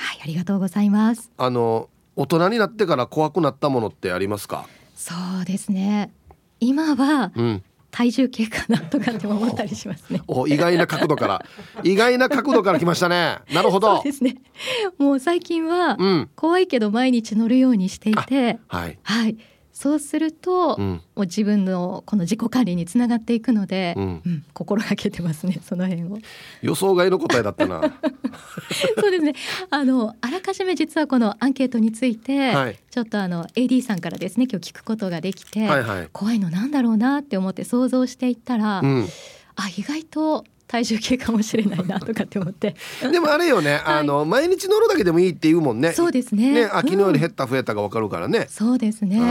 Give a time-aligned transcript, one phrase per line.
[0.00, 1.30] はいありがとうございます。
[1.36, 4.66] あの大人になってから怖くなったものってありますか？
[4.96, 6.10] そうですね。
[6.58, 10.22] 今は、うん、体重計かなとかって思ったりしますね。
[10.28, 11.44] お意外な角度から。
[11.84, 13.38] 意外な角度から来ましたね。
[13.52, 14.02] なるほど。
[14.02, 14.36] ですね。
[14.98, 15.96] もう最近は、
[16.36, 19.36] 怖いけど毎日乗るようにしていて、はい、はい、
[19.80, 26.18] そうすると、うん、もう自分のこの自己管理につながっていくので、うん、うん、心がけてますねその辺を。
[26.60, 27.80] 予想外の答えだったな。
[29.00, 29.32] そうですね。
[29.70, 39.08] あのあらかじめ実はこのアンケートについて、はい、ちょっとあの AD さんからですね今日聞くことができて、はいはい、怖いのなんだろうなって思って想像していったら、うん、
[39.56, 42.76] あ意外と体重計かもしれないなとかって思って。
[43.02, 45.92] でもあれよね、はい、あの毎日乗るだけでもいいって言うもんね。
[45.92, 46.52] そうですね。
[46.52, 49.18] ね昨日より減った増えたがわかるからね、うん、そうですね。
[49.18, 49.24] う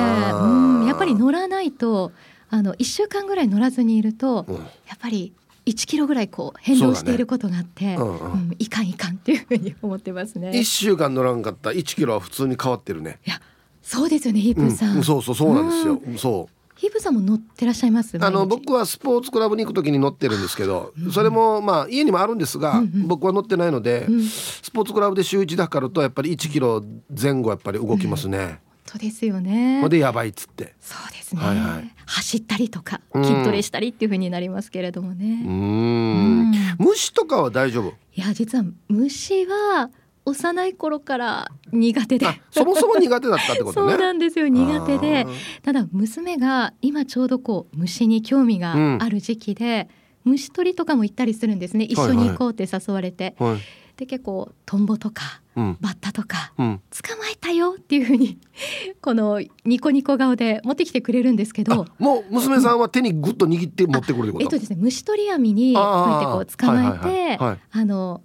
[0.84, 0.86] ん。
[0.86, 2.12] やっぱり乗らないと
[2.50, 4.62] あの一週間ぐらい乗らずにいると、うん、や
[4.96, 5.32] っぱり
[5.66, 8.32] 1キロぐらいこう変動していることがあって、ねうんうん。
[8.32, 10.50] うん、いかんいかんっていうふうに思ってますね。
[10.50, 13.20] 1週間乗らんかった1キロは普通に変わってるね。
[13.26, 13.40] いや
[13.82, 18.18] そうですよねヒープさん、うん、そうそうそうなんですよ、そうヒブさんも乗ってらっしゃいます？
[18.22, 28.38] あの僕はスポーツクラブに行く時に乗ってるんですけど、うん、それもまあ家にもあるんですが、うんうん、僕は乗ってないので、うん、スポーツクラブで週1だからとやっぱり1キロ前後やっぱり動きますね。
[28.38, 29.90] うん、本当ですよね。
[29.90, 30.74] でやばいっつって。
[30.80, 31.42] そうですね。
[31.42, 35.44] はいはい、走ったりとか筋トレしたりっていう風になりますけれどもね。
[35.46, 36.54] うん。
[36.78, 37.90] 虫とかは大丈夫？
[38.16, 39.90] いや実は虫は
[40.30, 42.28] 幼い頃から苦手で。
[42.52, 43.92] そもそも苦手だったってことね。
[43.94, 44.48] そうなんですよ。
[44.48, 45.28] 苦手で。
[45.64, 49.90] ただ娘が今ちょうどこう虫に興味がある時期で、
[50.26, 51.86] うん、虫取りとかも行ったりするんですね。
[51.86, 53.52] 一緒に行こうって誘われて、はい。
[53.52, 53.62] はい、
[54.00, 58.40] で結構トンボとか、うん、バッタとか、うん、捕まえたよっていうふうに
[59.02, 61.86] このニコニコ顔で持ってきてくれるんですけど。
[61.98, 68.22] もう娘さんは手にグッと握って持ってくるえっとですね虫取り網にこうやってこう捕まえてあの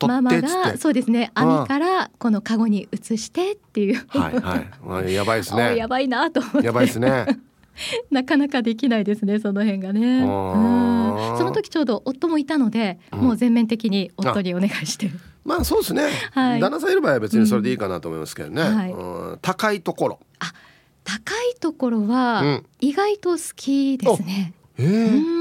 [0.00, 1.30] ママがそうですね。
[1.34, 4.04] 網からこのカゴに移してっていう。
[4.08, 4.34] はい
[4.86, 5.12] はい。
[5.12, 5.76] やばいですね。
[5.78, 6.66] やばいなと思って。
[6.66, 7.26] やばいですね。
[8.10, 10.20] なかなかできないですねその辺がね。
[10.20, 15.08] その時ちょうど夫もいたので、うん、もう全面的に夫にお願いして。
[15.08, 19.28] るまあそうですね、はい、旦那さんいる場合は別にそれでいいかなと思いますけどね、うん。
[19.28, 20.20] はい、高いところ。
[20.38, 20.52] あ
[21.04, 25.33] 高いところは意外と好きですね、うん、えー、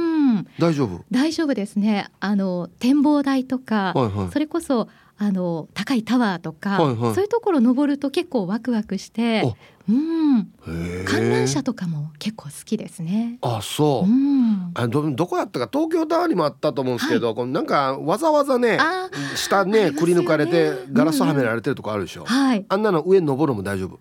[0.60, 1.04] 大丈夫？
[1.12, 2.08] 大丈夫ですね。
[2.20, 4.88] あの展望台とか、はいはい、それこそ
[5.18, 9.56] あの高いタワーとか、はいはい、そういうところ登ると結構ワクワクして
[9.88, 10.48] うん。
[11.06, 13.38] 観覧車とかも結構好きですね。
[13.42, 18.80] あそう、うん、あどどこやったか東京タワーにもあったと思うんですけど、はい、このなんかわざわざね
[19.36, 24.00] 下ねくり抜かれてガラスはめられてるとこあるでしょ、うん、はい、あんなの上に登るも大丈夫？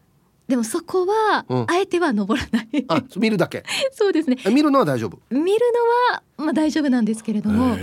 [0.53, 2.85] でもそこは、あえては登らない。
[2.87, 3.65] あ、見るだけ。
[3.93, 4.37] そうですね。
[4.53, 5.19] 見るのは大丈夫？
[5.31, 5.61] 見る
[6.11, 7.75] のはまあ大丈夫なんですけれども、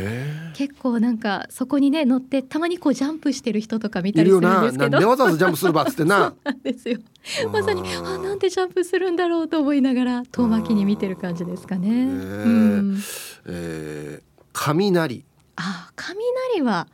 [0.53, 4.89] 結構なんかそこにね乗ってたまにこうジャンプしてる人とか見たりするんですけど。
[4.89, 6.35] なんでわざわざジャンプするばっつってな。
[6.45, 6.99] なんですよ。
[7.51, 11.89] まさにあなんでジャンプするんだろうと思いながら遠巻きに見てる感じですかね。
[11.89, 13.01] うん、
[13.47, 15.25] えー、雷。
[15.55, 16.85] あ、雷は、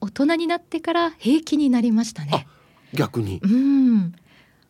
[0.00, 2.48] 大人になってから平気になりましたね。
[2.92, 3.38] 逆に。
[3.44, 4.12] うん。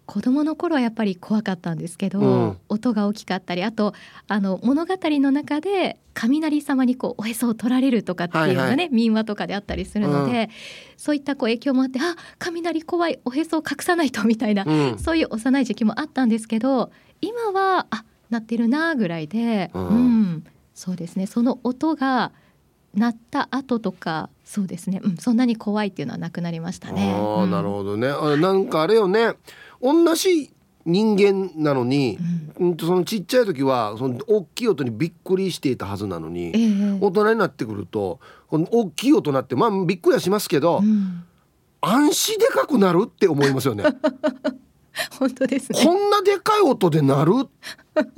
[0.07, 3.93] 子供の頃はやっぱり怖かったんですけど、うん、音が大きかったりあと
[4.29, 10.49] あの物語の中で雷様にこうおへそを取られるとかっていうのがね、はいはい、民話とかであったりするので、うん、
[10.97, 20.45] そういったこう影響もあってあ雷怖いおへそを隠さないとみたいな、うん、そういう幼い時期もあったんですけど今はあなってるなぐらいで、うん、
[20.75, 21.27] そうですね。
[21.27, 22.33] その音が
[22.95, 27.13] 鳴った後とかそうですね、うん、そんなに怖いっていうのはなくなりましたね。
[27.15, 28.09] あなるほどね。
[28.09, 29.35] あなんかあれよね
[29.81, 30.51] 同じ
[30.85, 32.19] 人間なのに、
[32.59, 41.25] うん、そのちっちゃい時はその大きい音にびっくりしていたはずなのに、えー、大人になってくるとこの大きい音なってまあびっくりはしますけど、うん、
[41.81, 43.85] 安心でかくなるって思いますよね。
[45.19, 45.85] 本当ですね。
[45.85, 47.33] こんなでかい音で鳴る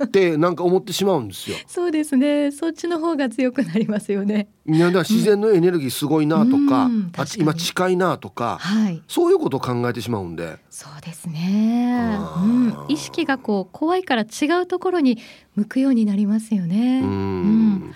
[0.03, 1.57] って なんか思ってしまうんですよ。
[1.67, 2.51] そうですね。
[2.51, 4.49] そっちの方が強くなりますよね。
[4.65, 10.59] いやだから自然のエネルギーすごいなとか、うん、今近いなとか、はい、そういうことを考えてしまうんで。
[10.69, 15.17] そうですね、うん、意識がこう怖いから違うところに
[15.55, 17.01] 向くようになりますよね。
[17.01, 17.95] うん、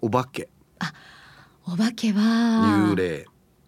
[0.00, 0.48] お化け。
[0.78, 0.92] あ
[1.66, 3.26] お化けは幽霊。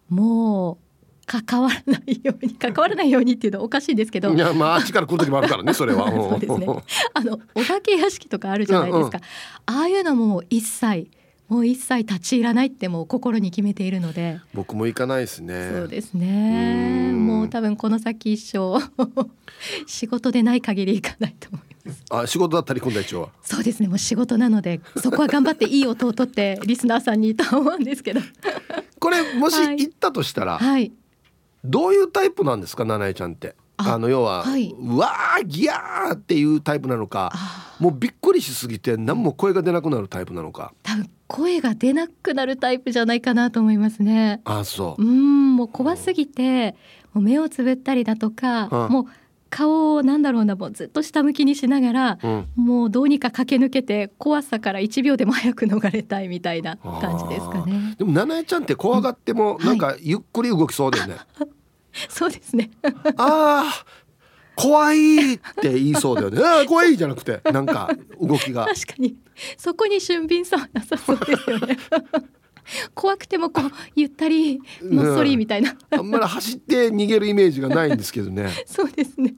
[0.09, 0.88] もう
[1.29, 4.33] 関わらないように 関わらないようにっていうのはおかしいですけど。
[4.33, 6.09] いやまああっちから来る時もあるからね それは。
[6.11, 6.67] そうですね。
[7.13, 9.19] あのお化け屋敷とかあるじゃないですか、
[9.67, 11.07] うんうん、ああいうのも一切
[11.47, 14.39] もう一切立ち入らないってもう心に決めているので。
[14.53, 15.69] 僕も行かないですね。
[15.71, 17.11] そうですね。
[17.11, 18.79] もう多分この先一生
[19.85, 22.03] 仕事でない限り行かないと思います。
[22.09, 23.29] あ仕事だったり今度一応は。
[23.43, 23.87] そうですね。
[23.87, 28.21] もう仕事なのでそこは頑張っていい音を取ってリスナーさんにと思うんですけど。
[28.99, 30.91] これもし行ったとしたら、はい、はい
[31.63, 33.55] どういうタイプなんですか七重ちゃんって？
[33.77, 37.31] あの要は、はい、うわーギャーっていうタイプなのか
[37.79, 40.73] もうびっくりしすぎて何も声が出なくなるタイプなのか。
[40.83, 44.41] 多分声が出なくなるタイプじゃないかなと思いますね。
[44.43, 45.01] あそう。
[45.01, 46.75] うんもう怖すぎて
[47.13, 49.05] もう目をつぶったりだとかもう
[49.49, 61.49] 顔をなんだろうなもうずっと下向きにしながら、うん、もうどうにか駆け抜けて怖さから1秒でも早く逃れたいみたいな感じですかねでも七重ちゃんって怖がってもなんかゆっくり動きそうだよね、は い
[62.07, 62.69] そうですね
[63.17, 63.85] ああ
[64.59, 66.41] 怖いって言いそうだよね。
[66.43, 68.65] あ怖いじゃなくて、なんか動きが。
[68.65, 69.15] 確かに。
[69.57, 71.77] そこに俊敏さはなさそうですよね。
[72.93, 78.49] 怖くてもこうゆったりのっそりみたいな、あんまり走って逃げるイメージがないんですけどね。
[78.65, 79.35] そうですね。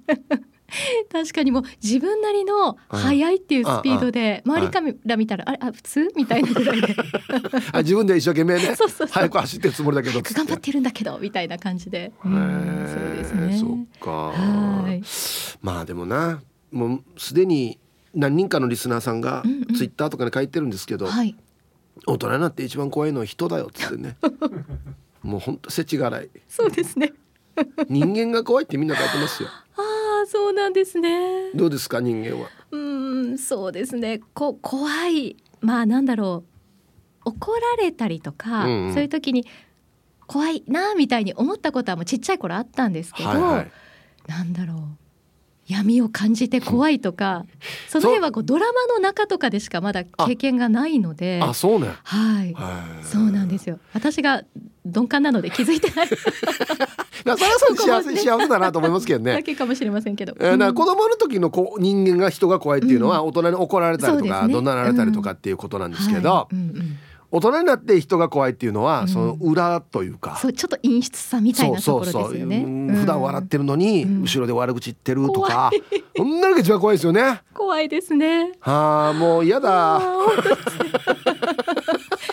[1.12, 5.60] 確かにもう自分なりの速いっていうスピードで周りから見たらあれ？
[5.62, 6.08] あ普通？
[6.16, 6.96] みたいなぐらいで。
[7.74, 13.58] あ自分で一生懸命ね そうそう早く走ってるつもりだけど頑張ってるんだけどみたいな感じで、うん、そうですね。
[13.60, 14.12] そっか。
[14.12, 15.04] はい。
[15.62, 16.42] まあでもな
[16.72, 17.78] もうすでに
[18.14, 19.44] 何人かのリスナーさんが
[19.76, 21.36] ツイッターとかに書いてるんですけど、うんうんはい、
[22.08, 24.18] 大人になって一番怖いのは人だよっつってね。
[25.22, 26.30] もうほんと世知辛い。
[26.48, 27.14] そうですね。
[27.90, 29.50] 人間が怖いってみんな書いてますよ。
[29.78, 31.52] あそうなんですね。
[31.54, 32.50] どうですか人間は？
[32.72, 34.22] うんそうですね。
[34.34, 35.38] こ怖い。
[35.60, 36.52] まあなんだろう。
[37.24, 39.46] 怒られたりとか、うんうん、そういう時に
[40.26, 43.72] 怖いなみたいに思ったことはもうちっちゃい頃あったんですけど、はいはい、
[44.28, 44.78] なんだろう
[45.72, 47.46] 闇を感じて怖いとか
[47.88, 51.94] その辺はこうドラマの中とかでしかまだ経験がないのであそうね。
[52.04, 52.56] はい。
[53.04, 53.80] そうなんですよ。
[53.94, 54.44] 私が
[54.84, 56.10] 鈍感なので気づいてない。
[57.24, 59.34] まあそれはそ幸せ幸せだなと思いますけどね。
[59.36, 66.58] だけかもしれませんけど、えー、な子供の時のこ人間が人が怖いっていうのは大人に怒られたりとか、うんね、怒鳴られたりとかっていうことなんですけど、うん。
[66.60, 66.70] はい。
[66.70, 66.98] うんうん
[67.32, 70.38] 大人になって人が怖いっていうのは、その裏というか。
[70.38, 72.66] そうちょっと陰湿さみたいなところですよね。
[72.94, 75.72] 普段笑ってるのに、後ろで悪口言ってるとか、
[76.18, 77.42] そんなのが一番怖いですよね。
[77.54, 78.52] 怖いですね。
[78.60, 80.02] はあもう嫌だ。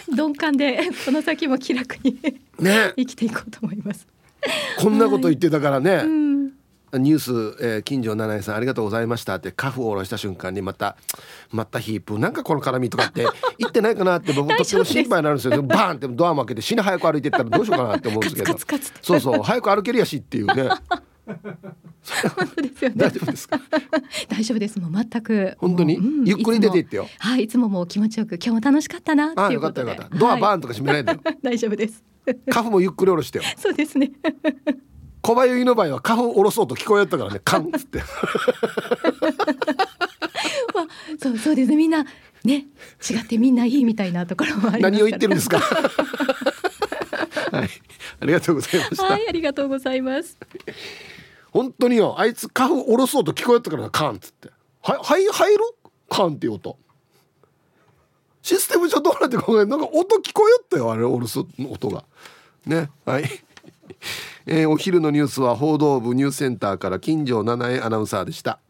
[0.09, 2.19] 鈍感でこの先も気楽に
[2.59, 2.93] ね。
[2.97, 4.07] 生きていこうと思います。
[4.81, 6.58] こんなこと言ってたからね、はいうん
[6.95, 10.97] ニュース、えー、近所七重さんありがとうございましたってカフを下ろした瞬間にまた
[11.51, 13.27] またヒープなんかこの絡みとかって
[13.59, 18.57] 言ってないかなって僕とっても心配になるんですよバーンってドアも開けて死に早く歩いていったらどうしようかなって思うんですけど
[19.03, 20.71] そうそう早く歩けるやしっていうねね。
[22.97, 23.61] 大丈夫ですか？
[24.29, 24.81] 大丈夫です。
[24.81, 25.55] もう全く。
[25.59, 27.09] 本当に、うん、ゆっくり出ていってよ。
[27.19, 29.99] はい、いつももう気持ちよく、今日も楽しかったなっていうことで。
[30.19, 31.21] ドアバーンとか閉めないでよ。
[31.43, 32.03] 大丈夫です。
[32.51, 33.45] カフもゆっくり下ろしてよ。
[33.57, 34.11] そうですね。
[35.23, 37.41] 小林の場合は花粉下ろそうと聞こえたからね。
[37.45, 38.03] カンっつって。
[41.21, 41.77] そうそうですね。
[41.77, 42.05] みんな
[42.45, 42.67] ね
[43.11, 45.59] 違ってみんないいみたいなところもあり何を言ってるんですか？
[47.53, 47.69] はい。
[48.21, 49.05] ありがとうございました。
[49.05, 50.39] はいありがとうございます。
[51.51, 54.51] 本当によあいつ花粉下ろそうと聞こえたからカンっつって。
[54.83, 55.65] ははい入る？
[56.09, 56.79] カンっていう音。
[58.43, 62.05] システム上どうなって考えなんか音聞こえよったよあれ下ろす音が。
[62.67, 63.25] ねはい
[64.47, 68.61] えー、お昼のニュースは報道部ニュースセンターから金城七重アナウンサーでした。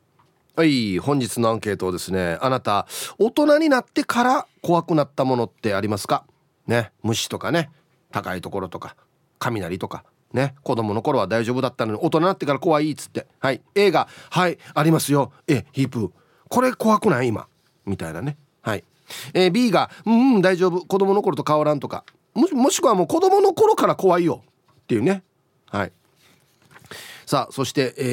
[0.56, 6.24] はい本日のアンケートですねあなた大人になってから怖くなったものってありますか？
[6.66, 7.70] ね虫とかね
[8.10, 8.96] 高いところとか
[9.38, 13.26] 雷とかね子供の頃は大丈夫だったのに大人になってから怖いっつって。
[13.38, 15.32] はい映画はいありますよ。
[15.46, 16.12] えヒープ
[16.48, 17.28] これ怖くない？
[17.28, 17.46] 今。
[17.86, 18.36] みたいなね。
[18.60, 18.84] はい、
[19.34, 20.84] えー、B がうんうん大丈夫。
[20.84, 22.04] 子供の頃と変わらんとか。
[22.34, 24.42] もしくはもう子供の頃から怖いよ。
[24.88, 25.22] っていうね。
[25.66, 25.92] はい。
[27.26, 28.04] さあそして、え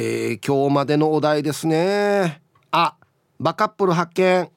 [0.41, 2.41] ー、今日までのお題ですね。
[2.69, 2.97] あ
[3.39, 4.51] バカップル発見。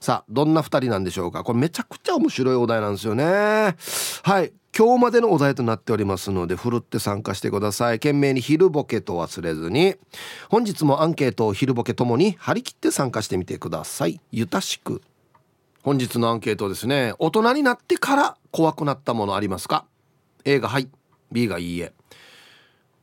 [0.00, 1.44] さあどんな2人なんでしょうか。
[1.44, 3.76] これめちゃくちゃ面白いお題なんですよね。
[4.24, 4.52] はい。
[4.76, 8.00] 今日までのお題となっておりますのでふるって参加してください。
[8.00, 9.94] 懸命に昼ボケと忘れずに。
[10.48, 14.20] 本日もアンケートを昼ボケともに張り切って参加してみてください。
[14.32, 15.02] ゆたしく。
[15.84, 17.14] 本日のアンケートですね。
[17.20, 19.84] 大人になってから怖くなったものありますか
[20.44, 20.88] ？A がはい。
[21.34, 21.92] B がいいえ。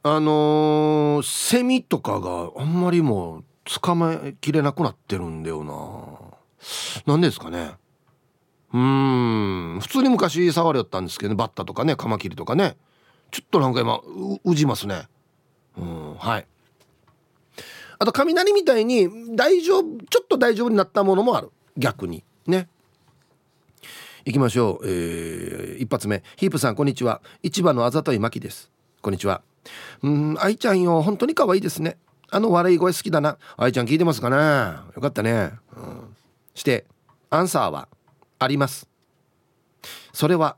[0.04, 7.14] あのー、セミとかがあんまりもう捕まえきれなくなってるんだよな。
[7.14, 7.74] なんですかね。
[8.74, 9.80] うん。
[9.82, 11.36] 普通に昔触りよったんですけどね。
[11.36, 12.78] バッタとかねカマキリとかね。
[13.32, 14.02] ちょっとなんか今
[14.44, 15.08] うじますね。
[15.78, 16.48] うんはい。
[18.00, 21.52] あと雷みたいに大丈夫ちょっと大丈夫になったものもある。
[21.78, 22.24] 逆に。
[22.48, 22.70] ね。
[24.26, 26.24] 行きましょう、えー、一発目。
[26.36, 27.22] ヒープさんこんにちは。
[27.42, 28.72] 市場のあざといまきです。
[29.02, 29.42] こんにちは。
[30.04, 31.02] うん愛ちゃんよ。
[31.02, 31.98] 本当に可愛いですね。
[32.30, 33.38] あの笑い声好きだな。
[33.58, 34.36] 愛ちゃん聞いてますかね？
[34.96, 36.16] よかったね、うん、
[36.54, 36.86] して
[37.32, 37.88] アンサーは
[38.38, 38.88] あります。
[40.14, 40.56] それは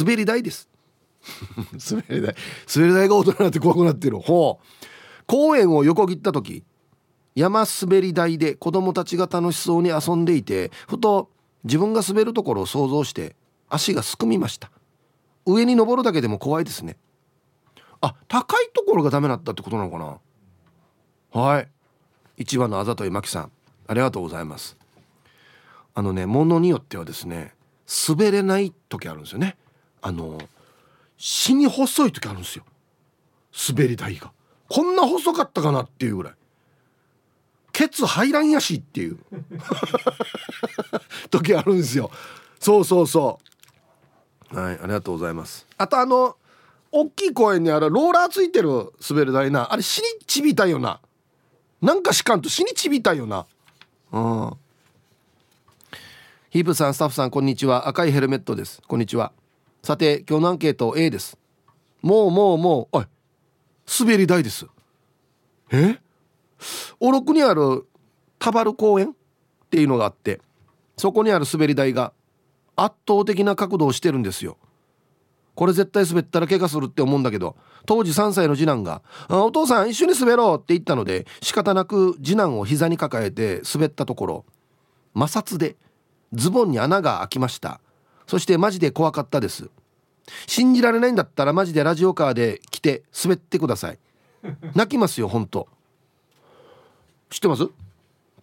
[0.00, 0.70] 滑り台です。
[1.90, 2.34] 滑り台。
[2.74, 4.18] 滑り台が大人になって怖くなってる。
[4.20, 4.66] ほう。
[5.26, 6.64] 公園を横切った時
[7.34, 11.30] 山滑り台で子供たちが楽しそうに遊んでいてふと
[11.64, 13.36] 自分が滑るところを想像して
[13.68, 14.70] 足がすくみました。
[15.46, 16.96] 上に登るだけでも怖いですね。
[18.00, 21.40] あ高いところがダメだったってことなのかな。
[21.40, 21.68] はい。
[22.36, 23.52] 一番のあざといまきさん
[23.86, 24.76] ありがとうございます。
[25.94, 27.54] あのねものによってはですね
[28.08, 29.56] 滑れない時あるんですよね。
[30.00, 30.38] あの
[31.16, 32.64] 死に細い時あるんですよ。
[33.68, 34.32] 滑り台が。
[34.68, 36.32] こんな細かったかなっていうぐらい。
[37.80, 39.18] ケツ入らんやしっていう。
[41.30, 42.10] 時あるんですよ。
[42.58, 43.40] そうそうそ
[44.52, 44.54] う。
[44.54, 45.66] はいありがとうございます。
[45.78, 46.36] あとあの
[46.92, 51.00] 大きい公園にあるローラーついてる滑り台なあれ死にちびたいよな。
[51.80, 53.46] なんかしかんと死にちびたいよな。
[54.12, 54.52] うん。
[56.50, 57.88] ヒープさんスタッフさんこんにちは。
[57.88, 58.82] 赤いヘルメットです。
[58.86, 59.32] こんにちは。
[59.82, 61.38] さて今日のアンケート A です。
[62.02, 63.06] もうもうもうおい
[64.00, 64.66] 滑り台です。
[65.70, 65.98] え？
[66.98, 67.86] おろくにある
[68.38, 69.14] 田原公園っ
[69.70, 70.40] ていうのがあって
[70.96, 72.12] そこにある滑り台が
[72.76, 74.56] 圧倒的な角度をしてるんですよ。
[75.54, 84.44] これ絶対滑ったら怪我するって思うんだけど当時3歳の次男が「お父さん一緒に滑ろう」って言ったので仕方なく次男を膝に抱えて滑ったところ
[85.12, 85.76] 摩擦で
[86.32, 87.80] ズボンに穴が開きました。
[88.26, 89.68] そしてマジで怖かったです。
[90.46, 93.98] 信じられないんだったらマジでラジオカーで来て滑ってください。
[94.74, 95.68] 泣きますよほんと
[97.30, 97.68] 知ってます？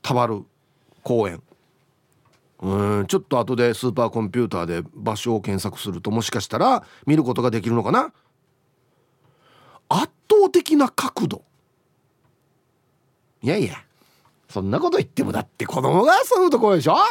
[0.01, 0.43] たまる
[1.03, 1.41] 公園。
[2.59, 8.11] うんちょっと後でスーパーコンピューターで場所を検索するともしかしたら見ることができるのかな？
[9.89, 11.43] 圧倒的な角度。
[13.43, 13.75] いやいや
[14.49, 16.95] そんなこと言ってもだって子供が遊ぶところでしょ？
[16.95, 17.01] 圧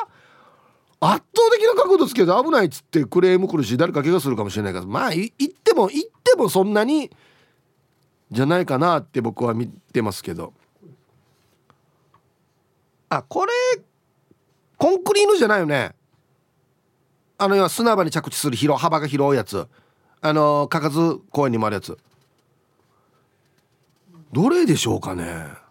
[1.00, 4.87] 倒的な角度つけて危ないっつってクレーム来るし誰か怪我するかもしれないから。
[4.87, 7.11] まあ言っても言ってもそんなに
[8.33, 10.54] じゃないかなって僕は見てますけど。
[13.08, 13.52] あこれ
[14.76, 15.94] コンクリートじゃないよね。
[17.38, 19.66] あの要は砂場に着地する広幅が広いやつ。
[20.20, 21.96] あのかかず公園にもあるやつ。
[24.32, 25.25] どれでしょうかね。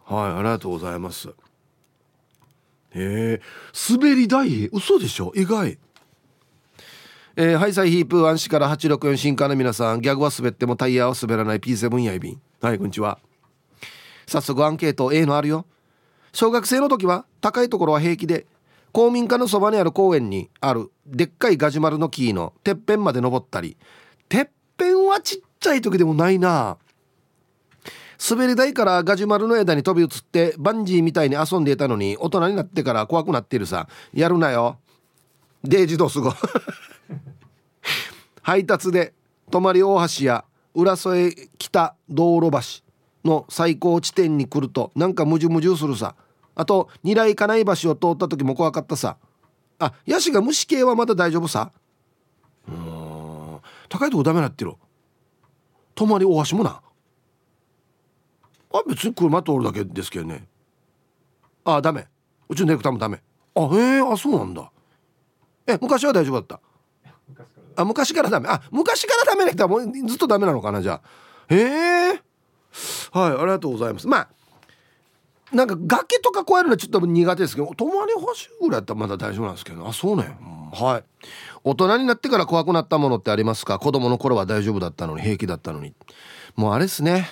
[0.06, 1.30] はいありがとうございます。
[1.30, 1.34] へ
[2.94, 3.42] え
[3.90, 4.70] 滑り台？
[4.72, 5.32] 嘘でしょ？
[5.36, 5.78] 意外。
[7.36, 10.00] えー、ハイサイヒープ安市から864新刊の皆さん。
[10.00, 11.60] ギャグは滑ってもタイヤは滑らない。
[11.60, 12.42] P7 やいびん。
[12.62, 13.20] はいこんにちは。
[14.26, 15.66] 早速アンケート A のあるよ。
[16.36, 18.46] 小学生の時は高いところは平気で
[18.92, 23.78] 公民館のそばにある公園にあるでっかいガジュマルの木のてっぺんまで登ったり
[24.28, 26.78] てっぺんはちっちゃい時でもないな。
[28.30, 33.88] 滑り台からガジュマルの枝に飛び移ってバンジーみたいに遊んでいたのに大人になってから怖くなってるさ。
[34.14, 34.78] やるなよ。
[35.64, 36.34] デイジドスゴ
[38.42, 39.14] 配達で
[39.50, 42.84] 泊大橋や浦添北道路橋
[43.24, 46.16] の最高地点に来るとなんかムジュムジュするさ。
[46.56, 49.18] あと二来金井橋を通った時も怖かったさ。
[49.78, 51.72] あヤシが虫系はまだ大丈夫さ。
[52.68, 53.60] うん。
[53.90, 54.74] 高いとこダメなってる
[55.94, 56.82] 泊まり大橋もな。
[58.74, 60.48] あ別に車通るだけですけどね。
[61.66, 62.08] あダメ。
[62.48, 63.22] うちのディレクターもダメ。
[63.56, 64.72] あへえあそうなんだ。
[65.68, 66.62] え昔は大丈夫だった？
[67.82, 68.48] あ昔からダメ。
[68.48, 71.54] あ昔からダメな人はもうずっとダメなのかなじゃあ。
[71.54, 72.10] へえ。
[72.10, 72.22] はい
[73.14, 74.08] ありがとうございます。
[74.08, 74.30] まあ
[75.56, 79.88] なんか崖とか越えるのはちょっと苦手ですけど泊まり橋ぐらいだったらまだ大丈夫なんですけど。
[79.88, 81.04] あそうね、うん、はい。
[81.64, 83.80] 大人になってから怖くなったものってありますか？
[83.80, 85.94] 子供の頃は大丈夫だったのに平気だったのに。
[86.58, 87.30] もうあれですね。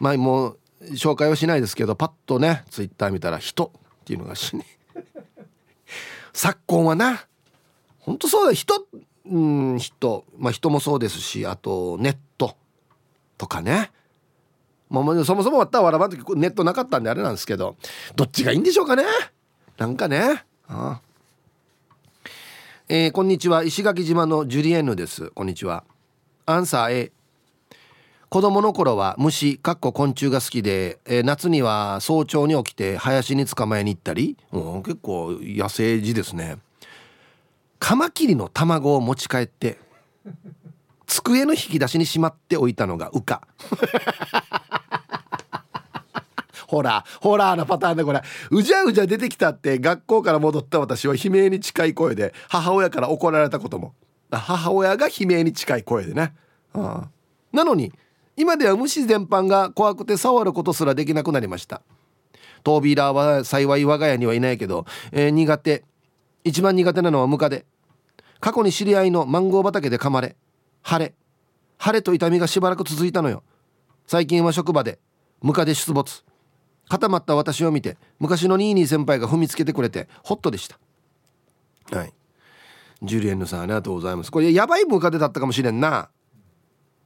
[0.00, 0.58] まあもう
[0.92, 4.66] 紹介はしないですけどパッとねツイッター見たら「人」っていうのがしね
[6.34, 7.24] 昨今はな
[8.00, 8.86] ほんとそうだ人
[9.24, 10.24] うん人。
[10.36, 12.56] まあ人もそうですしあとネット
[13.38, 13.90] とかね。
[14.92, 17.76] まあ、そもそもあったわらばの時ネットなかったんであれなんですけど
[18.14, 19.04] どっちがいいんでしょうかね？
[19.78, 20.44] なんかね。
[20.68, 21.00] ああ
[22.88, 23.64] えー、こんにちは。
[23.64, 25.30] 石垣島のジュリエヌです。
[25.30, 25.84] こんにちは。
[26.44, 27.12] アンサー A
[28.28, 36.58] 子供の頃は虫かっこ昆虫が好きで、えー、夏には早朝に起きて林に捕まえに行ったり、うん、結構野生児ですね。
[37.78, 39.78] カマキリの卵を持ち帰って
[41.06, 43.46] 机の引き出しにしまっておいたのがウカ。
[46.72, 48.22] ほらホラーなパターンでこれ。
[48.50, 53.92] うじゃうじゃ出てきたって学校から戻った私は悲鳴に近い声で母親から怒られたことも。
[54.30, 56.32] 母親が悲鳴に近い声でね、
[56.72, 57.08] ああ
[57.52, 57.92] なのに
[58.38, 61.82] 今では虫全般が怖くて触ることすらできなくなりました。
[62.64, 65.84] トービーラーは幸い我が家にはいないけど、えー、苦手。
[66.42, 67.66] 一番苦手なのはムカデ。
[68.40, 70.36] 過去に知り合いのマンゴー畑で噛まれ
[70.82, 71.12] 腫れ。
[71.78, 73.42] 腫れと痛みがしばらく続いたのよ。
[74.06, 74.98] 最近は職場で
[75.42, 76.24] ムカデ出没。
[76.92, 80.78] 固まった私を見て昔のニーニー先輩が踏みつけてくれてホットでした。
[81.90, 82.12] はい。
[83.02, 84.30] ジュリエンヌさんありがとうございます。
[84.30, 86.10] これやばいムカデだったかもしれんな。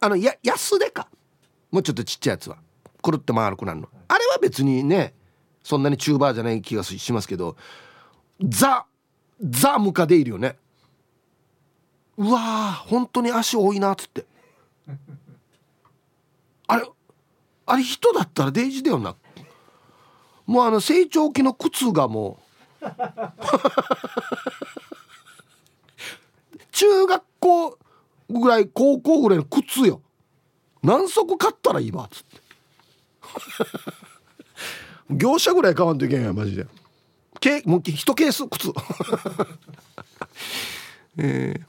[0.00, 1.07] あのや安でか。
[1.71, 2.57] もうちょっとちっちゃいやつは。
[3.00, 3.88] くるって丸くなるの。
[4.09, 5.14] あれは別にね
[5.62, 7.57] そんなにチューバーじゃない気がしますけど
[8.43, 8.87] ザ
[9.40, 10.57] ザムカデいるよね。
[12.16, 14.26] うわー本当に足多いなっつって。
[16.66, 16.88] あれ
[17.66, 19.14] あれ人だったらデイジだよな。
[20.46, 22.38] もうあの成長期の靴がも
[22.82, 22.87] う
[26.72, 27.78] 中学校
[28.28, 30.02] ぐらい高校ぐらいの靴よ。
[30.82, 32.37] 何足買ったらいいわっつって。
[35.11, 36.66] 業者ぐらい買わんといけんやマジで。
[37.40, 38.70] けもう一ケース靴
[41.18, 41.62] えー、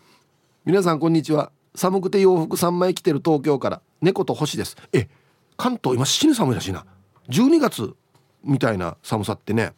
[0.66, 1.52] 皆さんこんにちは。
[1.74, 3.82] 寒くて洋服3枚着てる東京から。
[4.02, 4.76] 猫と星です。
[4.92, 5.08] え
[5.56, 6.86] 関東今死に寒いらしいな。
[7.30, 7.96] 12月
[8.44, 9.74] みたいな寒さってね。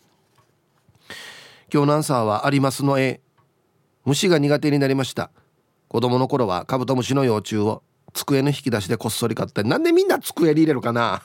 [1.71, 3.21] 今日のアンサーはありますの絵
[4.05, 5.31] 虫が苦手になりました。
[5.87, 11.21] 子供の頃はカブトムシの幼虫を机の引き出しでこっそり買ったりなんでみんな机に入れるかな。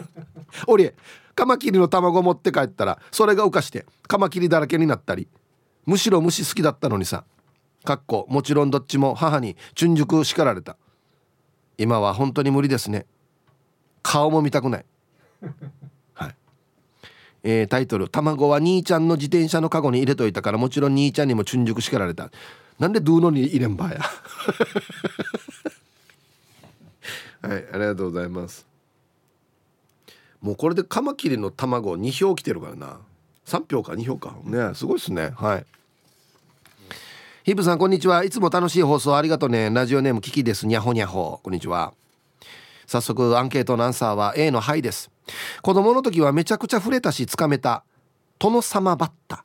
[0.66, 0.94] 俺
[1.34, 5.28] カマキリの卵持って帰ったらそれが浮かしてカマキリだらけになったり
[5.86, 7.24] むしろ虫好きだったのにさ。
[7.82, 10.76] かっこもちろんどっちも母に純熟叱られた。
[11.78, 13.06] 今は本当に無理ですね。
[14.02, 14.84] 顔も見たくない。
[17.42, 22.30] えー、タイトル「卵は兄ちゃんの自転車のカゴに入れといたからもちろん兄ちゃんにもチュン熟叱られた」
[22.78, 24.00] なんでドゥーノに入れんばや。
[27.42, 28.66] はいありがとうございます。
[30.40, 32.98] もうこれでカマキリの卵2票来てるからな。
[33.46, 34.34] 3票か2票か。
[34.44, 35.32] ねすごいっすね。
[35.36, 35.66] はい。
[37.44, 38.24] ヒブさんこんにちは。
[38.24, 39.70] いつも楽しい放送ありがとうね。
[39.70, 40.66] ラジオネームキキです。
[40.66, 41.40] にゃほにゃほ。
[41.42, 41.92] こんにちは。
[42.90, 45.12] 早速アンケートのアンサーは A の「はい」です。
[45.62, 47.84] 子供の時はめちゃくちゃ触れたしつかめた。
[48.40, 49.44] 殿様バッタ、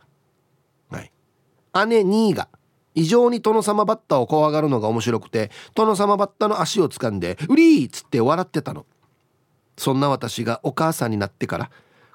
[0.89, 1.11] はい、
[1.87, 2.47] 姉2位が
[2.95, 8.87] 異常に殿様バッタを怖がるのが面白くて殿様バッタの足を掴んで「うりー!」っつって笑ってたの。
[9.77, 11.69] そんな私がお母さんになってから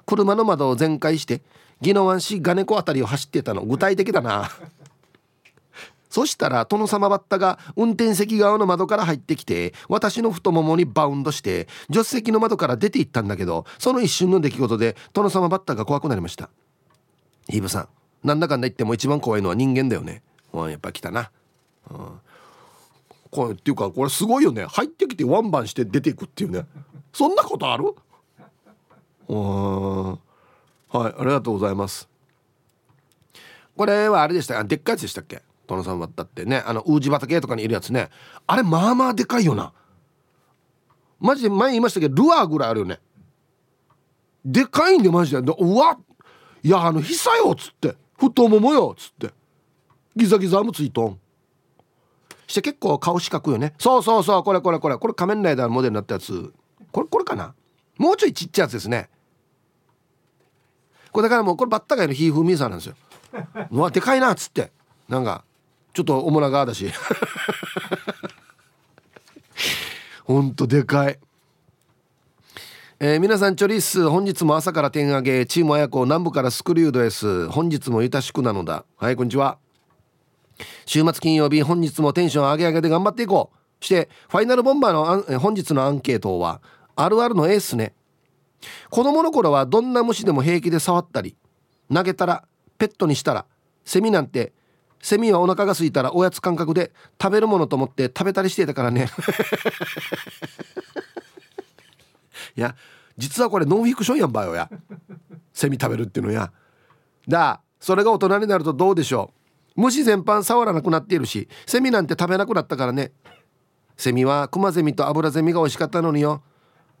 [0.05, 1.43] 車の窓を全開して
[1.81, 4.49] 宜野湾市ガネコ辺りを走ってたの具体的だな。
[6.11, 16.49] そしたら殿様バッタが運転席側の窓から入ってきて私の太ももにバウンドして助手席の窓から出て行ったんだけどその一瞬の出来事で殿様バッタが怖くなりました。
[17.49, 17.87] ヒーブさん
[18.27, 20.21] なんだかんだ言っても一番怖いのは人間だよね。
[20.53, 21.31] うんやっぱ来たな、
[21.89, 21.97] うん、
[23.31, 24.65] これっていうかこれすごいよね。
[24.65, 26.65] 入ってきてワンバンして出ていくっていうね。
[27.13, 27.95] そんなことある？
[29.29, 30.19] うんはい
[30.93, 32.09] ありがとうございます。
[33.77, 34.61] これはあれでした。
[34.63, 35.41] でっかいやつでしたっけ？
[35.75, 38.09] 殿様だってねあのウージ畑とかにいるやつね
[38.47, 39.73] あれまあまあでかいよな。
[41.19, 42.99] マジで前言いましたけどルアーぐらいあるよね。
[44.43, 45.37] でかいんでマジで。
[45.37, 45.97] うわ
[46.63, 47.95] いやあのひさよっつって。
[48.17, 49.33] 太ももよっつって。
[50.15, 51.19] ギザギザもついとん。
[52.47, 53.73] して結構顔四角よね。
[53.77, 54.43] そうそうそう。
[54.43, 54.97] これこれこれ。
[54.97, 56.53] これ仮面ライダーのモデルになったやつ。
[56.91, 57.53] これこれかな。
[57.97, 59.09] もうちょいちっちゃいやつですね。
[61.11, 62.95] これだからもうこれバッタガイのヒーフーミーサーなんですよ。
[63.69, 64.71] うわでかいなっつって。
[65.07, 65.43] なんか
[65.93, 66.91] ちょっとおもながだし。
[70.23, 71.19] ほんとでかい。
[72.99, 75.45] えー、皆さんチョリッス本日も朝から点上げ。
[75.45, 78.85] チーム綾子南部からスクリュードです本日もゆたしくなのだ。
[78.97, 79.57] はいこんにちは。
[80.85, 83.85] 週末金曜日本日もテンション上げ上げで頑張っていこう。
[83.85, 86.61] してファイナルボンバーの本日のアンケートは
[86.95, 87.93] あるあるのエースね。
[88.89, 91.35] 子供の頃はどんな虫でも平気で触ったり
[91.91, 92.45] 投げたら
[92.77, 93.45] ペットにしたら
[93.83, 94.53] セミなんて
[95.01, 99.07] セミはお腹が空いたらおやつ感覚で食べるものと思って食べたりしてたからね。
[102.55, 102.75] いや
[103.17, 104.69] 実はこれノンフィクションやんばよや。
[105.53, 106.51] セミ食べるっていうのや。
[107.27, 109.31] だそれが大人になるとどうでしょ
[109.77, 109.81] う。
[109.81, 113.11] 虫全般触らなくなっているしセミなんて食べなくなったからね。
[113.97, 116.43] セミはクマゼミとアブラゼミが美味しかったのによ。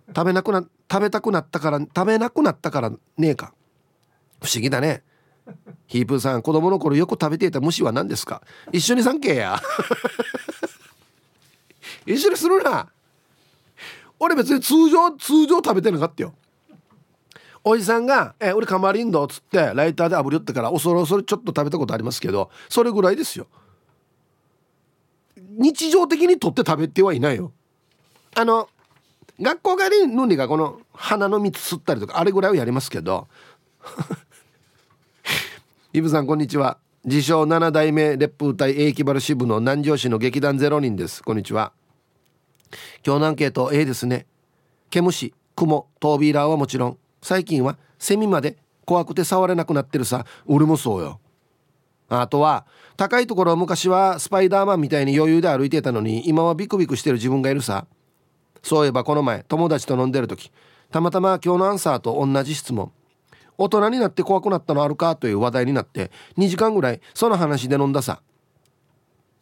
[0.07, 3.53] 食べなくな食べたくなったから食べなくなったからねえか。
[4.41, 5.03] 不思議だね。
[5.87, 8.41] ヒープーさん子供の頃よく食べていた虫は何ですか？
[8.71, 9.59] 一緒に産経や。
[12.05, 12.87] 一緒にするな。
[14.19, 16.33] 俺別に通常通常食べてなかったよ。
[17.63, 23.47] おじさんが「え俺カマリンド」っつってライターで炙り寄ってから恐る恐るちょっと食べたことありますけどそれぐらいですよ。
[25.35, 27.51] 日常的に取って食べてはいないよ。
[28.35, 28.69] あの
[29.39, 33.27] 学校帰りのにがこの鼻の蜜吸ったりとかあれぐらいはやりますけど
[35.93, 36.77] イブさんこんにちは。
[37.03, 41.21] 自称7代目烈風隊英気原支部の南城市の劇団ゼロ人です。
[41.21, 41.73] こんにちは。
[43.05, 44.25] 今日のアンケート A ですね。
[44.89, 46.97] 毛虫クモトービーラーはもちろん。
[47.21, 50.25] 最近はセミまで怖くて触れなくなってるさ。
[50.45, 51.19] 俺もそうよ。
[52.07, 57.85] あとは高いところ昔はスパイダーマンみたいに余裕で歩いてたのに今はビクビクしてる自分がいるさ。
[58.63, 60.53] そういえばこの前友達と飲んでる時
[60.89, 62.93] たまたま今日のアンサーと同じ質問。
[63.63, 68.21] 大人になって怖くなったのあるかという話題になって2時間ぐらいその話で飲んださ。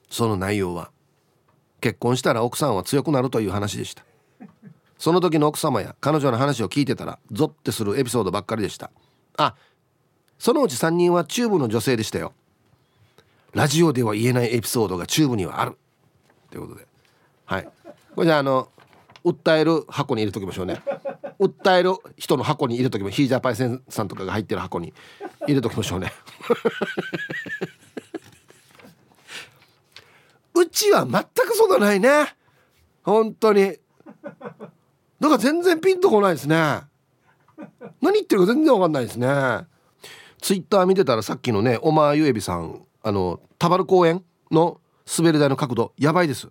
[0.09, 0.91] その内容は
[1.81, 4.03] 結婚したら奥さんは強くなるという話でした。
[4.97, 8.91] その時の奥様や彼女の話を聞いてたらゾッてするエピソードばっかりでした。
[9.37, 9.55] あ
[10.37, 12.33] そのうち3人はチューブの女性でしたよ。
[13.53, 15.77] ラジオでは言えないエピソードがチューブにはある。
[16.51, 16.87] ということで。
[17.45, 17.69] はい。
[18.15, 18.69] これじゃああの
[19.23, 20.81] 訴える箱に入れときましょうね。
[21.39, 24.93] 訴える人の箱に入れときまヒージャーパイセンさんとかが入ってる箱に
[25.47, 26.11] 入れときましょうね。
[30.53, 32.35] うちは全くそんなないね。
[33.03, 33.77] 本当に。
[35.19, 36.81] だから全然ピンとこないですね。
[38.01, 39.27] 何言ってるか全然わかんないですね。
[40.41, 44.79] ツイッター見てたらさっきのねおまゆえびさんあの田原公園の
[45.17, 46.49] 滑り台の角度やばいです。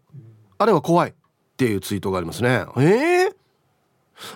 [0.59, 1.15] あれは怖いっ
[1.57, 2.65] ていうツイートがありますね。
[2.77, 3.35] えー、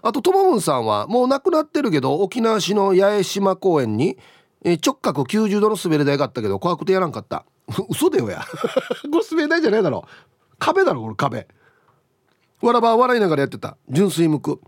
[0.02, 4.18] あとともむんさんはもう亡くなってるけど沖縄市の八重島公園に
[4.64, 7.44] え直角90度の滑り台があったけど怖くてやらんかった。
[7.88, 8.44] 嘘だよや。
[9.10, 10.06] これ滑り台じゃないだろ。
[10.58, 11.48] 壁だろこれ壁。
[12.60, 13.76] わらば笑いながらやってた。
[13.88, 14.58] 純粋無垢。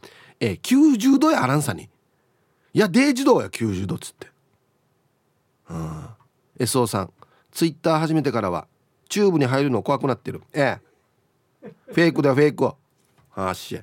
[0.40, 1.88] え90度やあらんさに。
[2.72, 4.26] いやデージ度や90度っつって。
[5.70, 6.08] うん。
[6.58, 7.12] SO さん
[7.52, 8.66] ツイッター始めてからは
[9.08, 10.42] チューブに入るの怖くなってる。
[10.52, 10.80] え
[11.62, 11.68] え。
[11.86, 12.68] フェイクだよフェイク
[13.36, 13.80] あっし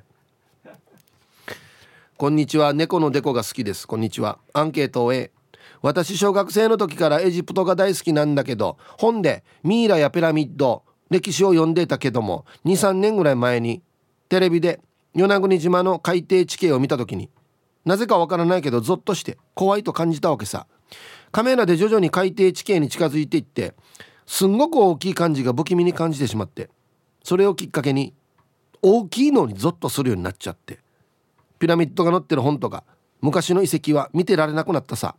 [2.22, 2.72] こんにちは。
[2.72, 3.84] 猫のデコが好きです。
[3.88, 4.38] こんにちは。
[4.52, 5.32] アンケートを A
[5.80, 13.82] 私小学生の時からエジプトが大好きなんだけど本でミイラやピラミッド歴史を読んでたけども23年ぐらい前に
[14.28, 14.78] テレビで
[15.16, 17.28] 与那国島の海底地形を見た時に
[17.84, 20.68] なぜかわからないけどゾッとして怖いと感じたわけさ。
[21.32, 23.74] カメラで徐々に海底地形に近づいていって
[24.26, 26.70] すんごく大きい感じが不気味に感じてしまって
[27.24, 28.14] それをきっかけに
[28.80, 30.81] 大きいのにゾッとするようになっちゃって。
[31.62, 32.82] ピラミッドが載ってる本とか
[33.20, 35.14] 昔の遺跡は見てられなくなったさ。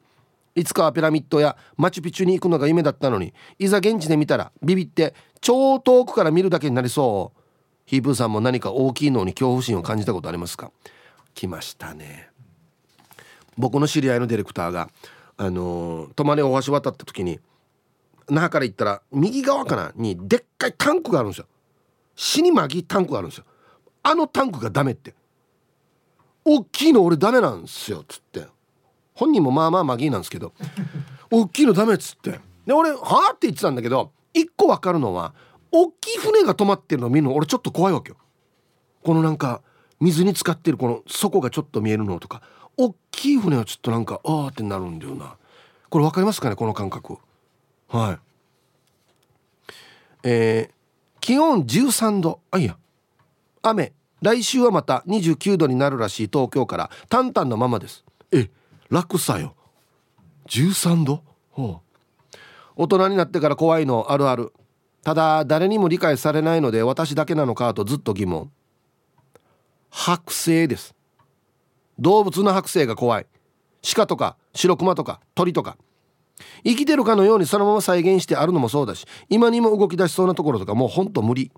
[0.56, 7.40] いつかはピラミッドやマチュピチュに行くのが夢だったのにいざ現地で見たらビビって超遠くから見るだけになりそう。
[7.86, 10.70] ヒープーさんも何か大きいのに恐怖心を感じたことありますか？
[11.34, 12.30] 来ましたね。
[13.58, 14.90] 僕の知り合いのディレクターが
[15.38, 17.40] あのー、泊まり大橋渡った時に
[18.28, 21.46] 那覇から行ったら右側かなにでっかいタンクがあるんですよ。
[22.18, 23.46] 死にまぎタンクがあるんですよ。
[24.04, 25.16] あのタンクがダメって。
[26.46, 28.46] 大きいの俺ダメなんですよっつって。
[29.14, 30.54] 本人もまあまあマギーなんですけど。
[31.32, 32.40] 大きいのダメっつって。
[32.66, 35.34] で俺はあって言ってたんだけど一個分かるのは
[35.72, 38.18] 大きい船が止まってるのを見るの俺ちょっと怖いわけよ。
[39.04, 39.62] このなんか
[40.00, 42.42] 水に浸かってるこの底がちょっと見えるのとか。
[42.76, 45.38] 大きい船はちょっとなんかああってなるんだよな。
[45.90, 47.18] これ分かりますかねこの感覚。
[47.88, 48.20] はい。
[50.24, 50.74] えー、
[51.20, 52.40] 気温13度。
[52.50, 52.78] あいや。
[53.62, 58.06] 雨来週はまた29度になるらしい東京からタンタンのままです。
[58.32, 58.50] え
[58.90, 59.54] 楽さよ。
[60.48, 61.22] 13度？
[62.76, 64.54] 大人になってから怖いのあるある。
[65.04, 68.50] ただ誰にも理解されないので私だけなのかとずっと疑問。
[69.92, 70.96] 剥製です。
[72.00, 73.28] 動物の剥製が怖い。
[73.94, 75.78] 鹿とか白熊とか鳥とか。
[76.64, 81.52] 生きてるかのようにそのまま再現してあるのもそうだし今にも動き出しそうなところとかもうほんと無理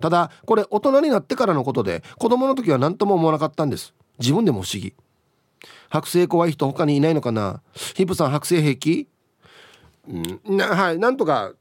[0.00, 3.94] ただこれ大人になってからのことで子供の時は何とも思わなかったんです。
[4.18, 4.94] 自分でも不思議。
[5.90, 7.62] 剥製怖い人他にいないのかな。
[7.72, 9.08] ヒップさん剥製平気？
[10.08, 10.56] うん。
[10.56, 10.98] なはい。
[10.98, 11.52] なんとか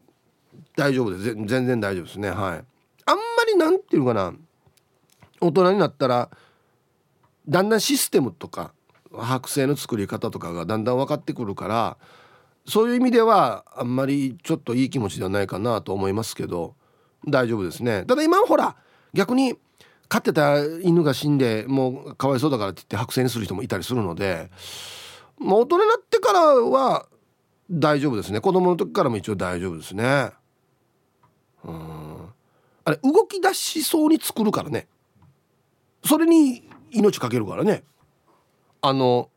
[0.75, 1.23] 大丈夫です。
[1.35, 2.29] 全然大丈夫ですね。
[2.29, 2.39] はい。
[3.05, 4.33] あんまりなんていうかな。
[5.39, 6.29] 大人になったら
[7.47, 8.73] だんだんシステムとか
[9.11, 11.97] 剥製の作り方とかがだんだん分かってくるから
[12.67, 16.75] そういう意味ではあんまりちょっといい気持ちではないかなと思いますけど。
[17.27, 18.05] 大丈夫ですね。
[18.05, 18.75] ただ今ほら
[19.13, 19.55] 逆に
[20.07, 24.49] 飼ってた犬が死んでもうかわいそうだからって言って剥製にする人もいたりするので、
[25.39, 27.07] まあ、大人になってからは
[27.69, 28.39] 大丈夫ですね。
[28.39, 30.31] 子供の時からも一応大丈夫ですね。
[31.65, 32.27] うん。
[32.85, 34.87] あれ動き出しそうに作るからね。
[36.05, 37.83] それに命かけるからね。
[38.81, 39.29] あの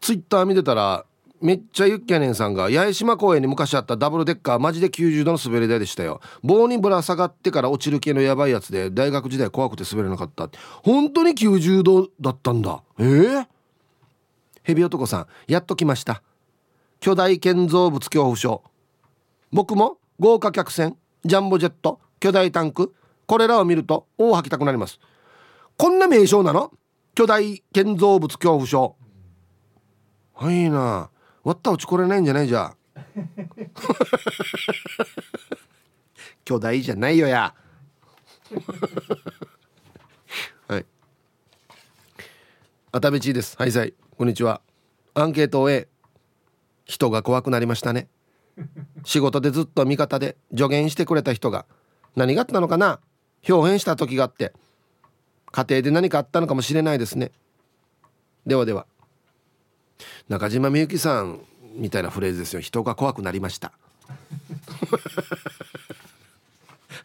[0.00, 1.06] ツイッター見てたら
[1.42, 6.20] めっちゃユッキャネンさんが八重島公園に昔あったダブルデッカーマジで90度の滑り台でしたよ。
[6.44, 10.48] 棒にぶら下がってから落ちる系のやばいやつで大学時代怖くて滑れなかった。
[10.84, 12.84] 本当に90度だったんだ。
[12.98, 13.46] ええー、
[14.62, 16.22] ヘビ男さんやっと来ました。
[17.00, 18.62] 巨大建造物恐怖症。
[19.50, 22.94] 僕も豪華客船ジャンボジェット巨大タンク
[23.26, 25.00] これらを見ると大吐きたくなります。
[25.76, 26.70] こんな名称なの？
[27.16, 28.94] 巨大建造物恐怖症。
[30.34, 31.10] はいな。
[31.44, 32.48] 割った落ちこれないんじゃない？
[32.48, 32.74] じゃ
[36.44, 37.54] 巨大じゃないよや。
[40.68, 40.86] はい。
[42.92, 43.56] 熱海地です。
[43.58, 43.94] はいさい。
[44.16, 44.60] こんにちは。
[45.14, 45.88] アンケートを A
[46.84, 48.08] 人が怖くなりましたね。
[49.04, 51.64] 仕事でずっと味方で助言してくれた人が
[52.14, 53.00] 何があったのかな？
[53.48, 54.52] 表変した時があって
[55.50, 57.32] 家庭で何かあったのかもしれないですね。
[58.46, 58.86] ではでは
[60.28, 61.40] 中島みゆきさん
[61.74, 62.60] みたいなフレーズですよ。
[62.60, 63.72] 人が怖くなりました。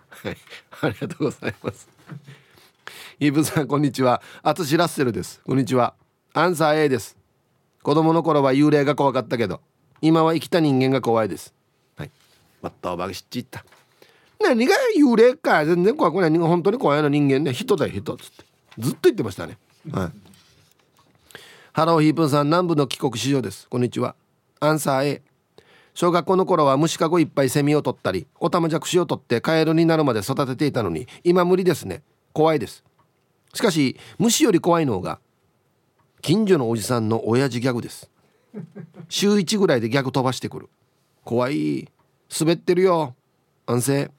[0.10, 0.38] はい。
[0.82, 1.88] ありがとうございます。
[3.20, 4.22] イブさんこんにちは。
[4.44, 5.42] アツシラッセルです。
[5.46, 5.94] こんにちは。
[6.34, 7.18] アンサー A です。
[7.82, 9.62] 子供の頃は幽霊が怖かったけど
[10.02, 11.54] 今は生きた人間が怖いです。
[11.96, 12.12] はい。
[12.62, 13.64] わったおばがしっちった。
[14.40, 15.66] 何が幽霊か。
[15.66, 16.38] 全然怖くない。
[16.38, 17.54] 本当に怖いの人間ね。
[17.54, 18.44] 人だよ人っつって。
[18.78, 19.58] ずっと言ってましたね。
[19.92, 20.12] はい。
[21.78, 23.70] ハローヒープンさん南部の帰国子女です。
[23.70, 24.16] こんにちは。
[24.60, 25.22] アンサー A
[25.94, 32.02] 小学校の頃は虫かごいっぱいセミを取ったりオタマジャクシを取ってカエルになるまで育てていたのに今無理ですね。
[32.34, 32.84] 怖いです。
[33.54, 35.20] しかし虫より怖いのが
[36.24, 38.10] 近所のおじさんの親父ギャグです。
[39.08, 40.70] 週1ぐらいでギャグ飛ばしてくる。
[41.24, 41.88] 怖い。
[42.40, 43.14] 滑ってるよ。
[43.68, 44.12] 安静。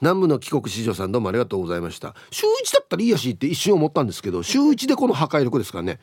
[0.00, 2.14] 南部の帰国子女さんどうもありがとうございました。
[2.30, 5.98] 週1だったらいいやしって一瞬思ったんですけど週1でこの破壊力ですからね。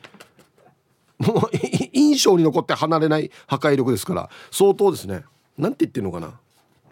[1.18, 1.56] もう
[1.94, 5.24] 印象に残って離れない破壊力ですから相当ですね。
[5.56, 6.38] なんて言ってるのかな、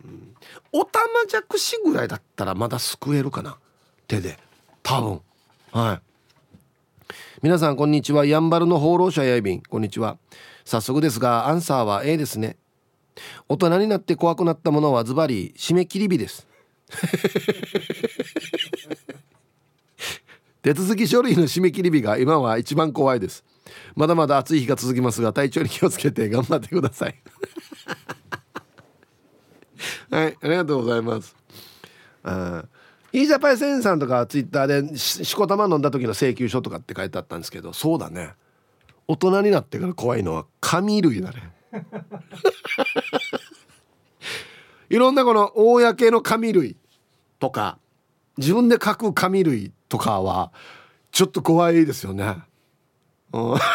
[0.05, 0.35] うん、
[0.73, 3.59] おたまじゃくしぐらいだったらまだ救えるかな。
[4.07, 4.39] 手で。
[4.83, 5.21] 多分。
[5.73, 6.01] はい。
[7.43, 8.25] 皆さんこんにちは。
[8.25, 9.61] やんばるの放浪者やいびん。
[9.61, 10.17] こんにちは。
[10.65, 12.57] 早速ですがアンサーは A ですね。
[13.49, 16.47] 大人になって怖くなったものはズバリ締め切り日です。
[20.63, 23.45] 手続き書類の締め切り日が今は一番怖いです。
[23.95, 27.21] まだまだ暑い日が続きますが体調に気をつけて頑張ってください。
[30.11, 31.37] はいありがとうございます。
[32.23, 32.65] あ
[33.13, 38.35] イージャパイセンさんとかツイッターでしこたま飲んだ時の請求書とかって書いてあったんですけどそうだね。
[39.07, 41.53] 大人になってから怖いのは紙類だね。
[44.89, 46.77] いろんなこの公の紙類
[47.45, 47.79] とか
[48.39, 50.51] 自分で書く紙類とかは
[51.13, 52.39] ちょっと怖いですよね。
[53.35, 53.59] うん。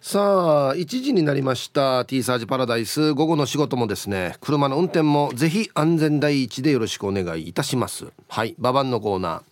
[0.00, 2.06] さあ1時になりました。
[2.06, 3.12] T サージパラダイス。
[3.12, 8.06] 午後の仕事もですね車の運転もぜひ安全第一でよろしくお願いいたします。
[8.28, 9.42] はいババンのコーナー。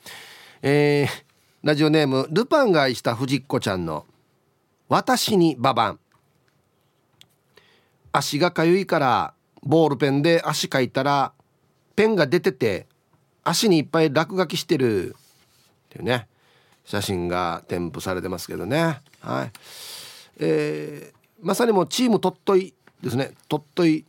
[0.62, 1.24] えー、
[1.62, 4.06] ラジオネームルパンが愛した藤子ちゃんの
[4.88, 6.00] 私にババン。
[8.12, 9.34] 足がかゆいから
[9.66, 11.32] ボールペンで足書いたら
[11.96, 12.86] ペンが出てて
[13.42, 15.14] 足にいっぱい落書きしてる。
[15.14, 16.28] っていうね。
[16.84, 19.00] 写真が添付されてますけどね。
[19.20, 19.52] はい。
[20.38, 23.32] えー、まさにもチーム鳥取ですね。
[23.48, 24.04] とっとい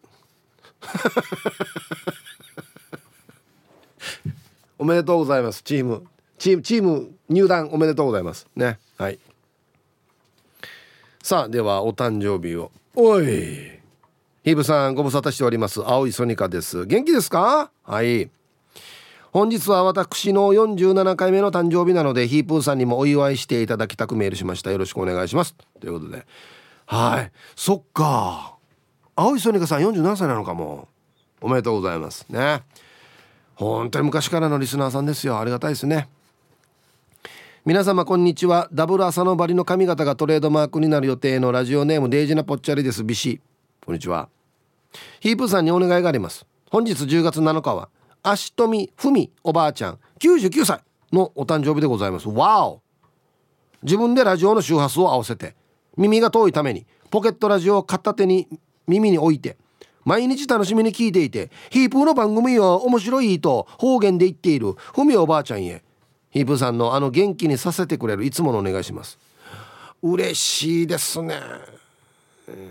[4.78, 6.06] おめでとうございますチーム。
[6.38, 8.48] チームチーム入団おめでとうございます。
[8.56, 8.78] ね。
[8.98, 9.20] はい。
[11.24, 12.72] さあではお誕生日を。
[12.96, 13.77] おい。
[14.48, 15.82] ヒブさんご無沙汰しております。
[15.86, 16.86] 青いソニカです。
[16.86, 17.70] 元気ですか？
[17.84, 18.32] はい。
[19.34, 24.72] 本日は私の47回目の誕生日なのでヒープーさんにもお祝いしていただきたくメールしました。
[24.72, 25.54] よろしくお願いします。
[25.82, 26.26] ということで。
[26.86, 27.32] はい。
[27.58, 28.56] そっか。
[29.18, 30.88] 青いソニカさん47歳なのかも。
[31.42, 32.26] おめでとうございます。
[32.30, 32.64] ね。
[33.56, 35.38] 本当に昔からのリスナーさんですよ。
[35.38, 36.08] ありがたいですね。
[37.66, 38.70] 皆様こんにちは。
[38.72, 43.04] ダブル朝のバリの髪型がトレードマークになる予定のラジオネームデイジナポッチャリです。
[43.04, 43.42] ビシ。
[43.86, 44.30] こんにちは。
[45.20, 46.46] ヒープさんにお願いがあります。
[46.70, 47.90] 本日10月7日は
[48.24, 50.82] 足富文おばあちゃん99歳
[51.14, 52.28] のお誕生日でございます。
[52.28, 52.82] わお。
[53.84, 55.56] 自分でラジオの周波数を合わせて
[55.96, 58.48] 耳が遠いためにポケットラジオを片手に
[58.88, 59.58] 耳に置いて
[60.04, 65.84] 毎日楽しみに聞いていてヒープーの番組は面白いと方言で言っているふみおばあちゃんへ
[66.32, 69.18] ヒープーさんのあの元気にさせてくれるいつものお願いします。
[70.02, 71.36] 嬉しいですね。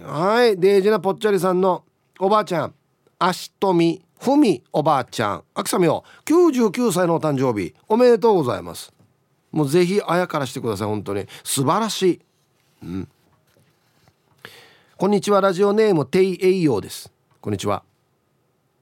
[0.05, 1.85] はいデイジナぽっちゃりさんの
[2.19, 2.75] おばあちゃん。
[3.19, 5.45] 足富ふみおばあちゃん。
[5.55, 8.93] あきさみお99歳のお誕生日おめでとうございます。
[9.53, 10.89] もうぜひあやからしてください。
[10.89, 11.27] 本当に。
[11.45, 12.21] 素晴らしい。
[12.83, 13.09] うん。
[14.97, 15.41] こんにちは。
[15.41, 17.13] ラジオネームテイエイヨーです。
[17.41, 17.83] こんにちは。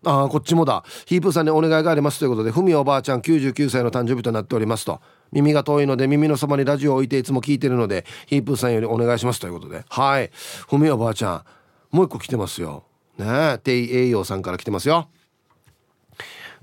[0.06, 0.84] ああこっちもだ。
[1.06, 2.20] ヒープさんにお願いがあります。
[2.20, 5.00] ということでふみおばあちゃん99歳の誕生日となっておりますと。
[5.32, 9.40] 耳が遠いので耳のそばにラジオを置いていつも聞いてるのでヒープさんよりお願いします。
[9.40, 9.84] ということで。
[9.88, 10.30] はい。
[10.32, 11.44] ふみおばあちゃん。
[11.90, 12.84] もう一個来てますよ。
[13.18, 15.08] ねえテイエイヨーさんから来てますよ。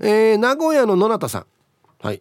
[0.00, 1.46] えー、名古屋の野中さん。
[2.00, 2.20] はい。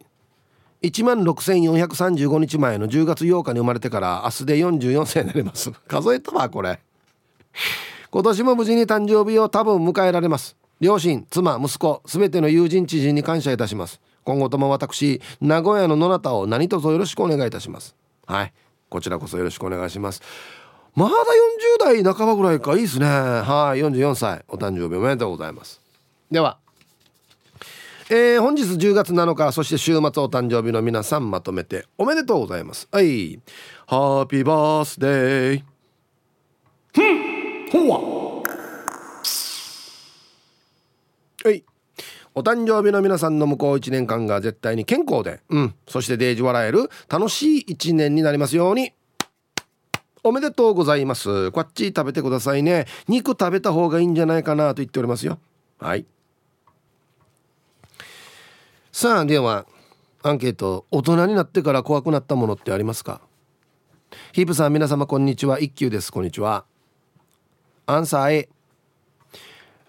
[0.82, 5.72] 1万6435日前の10月8日に生まれてから明日で44歳になります。
[5.88, 6.80] 数えたわこれ。
[8.10, 10.56] 今年も無事に誕生日を多分迎えられます。
[10.80, 14.02] 両親妻息子すべての友人知人に感謝いたします。
[14.24, 17.96] 今後とも私名古屋の野中を何卒よろしくお願いいたします。
[18.26, 18.54] はい。
[18.90, 20.22] こちらこそよろしくお願いします。
[20.94, 23.06] まだ40代半ばぐらいかいいですね。
[23.06, 25.80] はい44歳お誕生日おめでとうございます。
[26.30, 26.58] では
[28.10, 32.90] えー、本日10月7日そして週末お誕生日の皆さんまとめておめでとうございます。
[32.92, 33.40] はい。
[33.88, 35.64] ハッピーバースデー
[36.94, 38.00] ふんほわ
[41.46, 41.52] は？
[41.52, 41.64] い。
[42.36, 45.74] お誕生日の皆さんの向こう1年間が絶対に健康でうん。
[45.88, 48.92] そしてデージ笑える楽しい1年になりますように
[50.24, 51.52] おめでとうございます。
[51.52, 52.86] こっち食べてくださいね。
[53.08, 55.40] 肉食べた方がいいんじゃないかなと言っておりますよ。
[55.80, 56.06] はい。
[58.92, 59.66] さあでは
[60.22, 60.86] アンケート。
[60.92, 63.22] 大人になってから怖くなったものってありますか？
[64.34, 65.60] ヒープさん皆様こんにちは。
[65.60, 66.12] 一休です。
[66.12, 66.66] こんにちは。
[67.88, 68.50] アンサー A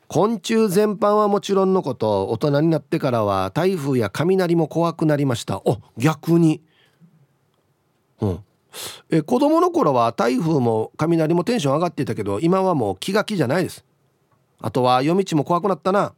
[0.09, 5.59] 昆虫全般はもちろんのこと大人になってからは台風や雷も怖くなりました。
[5.59, 6.63] お逆に。
[8.21, 8.45] うん。
[9.11, 13.85] え子供の頃は台風も雷もテンション上がっていたけど今はもう気が気じゃないです。
[14.61, 16.15] あとは夜道も怖くなったな。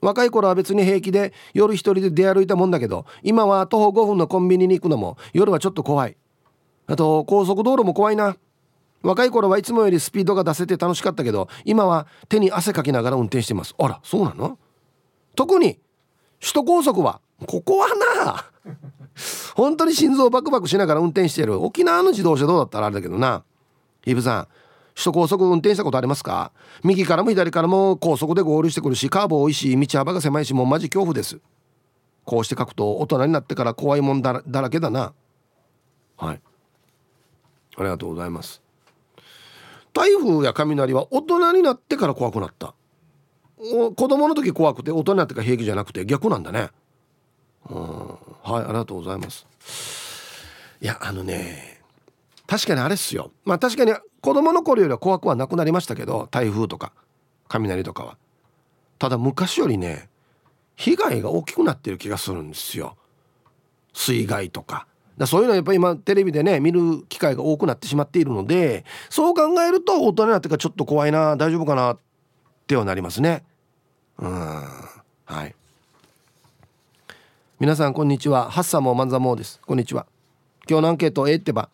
[0.00, 6.16] 若い頃は別に平気で夜一人で出歩いたもんだけど今は徒歩5分のコンビニに行くのも夜はちょっと怖い。
[6.86, 8.36] あと高速道路も怖いな。
[9.02, 13.74] 若い頃はいつもよりスピードが出せて楽しかったけど今は手に汗かきながら運転してます。
[13.78, 14.58] あらそうなの？
[15.34, 15.78] 特に
[16.40, 17.88] 首都高速はここは
[18.24, 18.44] な。
[19.54, 21.62] 本当に心臓バクバクしながら運転してる。
[21.64, 23.44] 沖縄の自動車どうだったらあれだけどな。
[24.04, 24.48] イブさん
[24.94, 26.52] 首都高速運転したことありますか？
[26.84, 31.40] 右からも左からも高速で合流してくるしカーブ多いし道幅が狭いしもうマジ恐怖です。
[32.24, 35.12] こうして書くと大人になってから怖いもんだらけだな。
[36.16, 36.40] はい。
[37.78, 38.62] ありがとうございます。
[39.92, 42.74] 台風や雷は大人になってから怖くなった。
[43.58, 46.70] 子供の時怖くて大人になってから平気じゃなくて逆なんだね。
[47.68, 49.46] はいありがとうございます。
[50.80, 51.80] いやあのね
[52.46, 53.32] 確かにあれっすよ。
[53.44, 56.92] まあ確かに子供の頃よりは怖くはなくなりましたけど台風とか
[57.48, 58.16] 雷とかは。
[58.98, 60.08] ただ昔よりね
[60.76, 62.96] 被害が大きくなってる気がするんですよ。
[63.92, 64.86] 水害とか。
[65.18, 71.98] だそういうのはやっぱり今テレビでね見る機会が多くなってしまっているのでそう考えると大人になってからちょっと怖いな大丈夫かなっ
[72.66, 73.44] てはなりますね。
[74.18, 74.28] うん。
[74.28, 75.54] はい。
[77.58, 78.50] 皆さんこんにちは。
[78.50, 79.62] ハッサモーマンザモーです。
[79.64, 80.04] こんにちは。
[80.68, 81.70] 今日のアンケート A ってば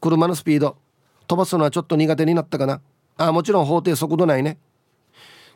[0.00, 0.78] 車のスピード。
[1.26, 2.80] 飛ばすのはちょっと苦手になったかな。
[3.18, 4.56] あもちろん法定速度内ね。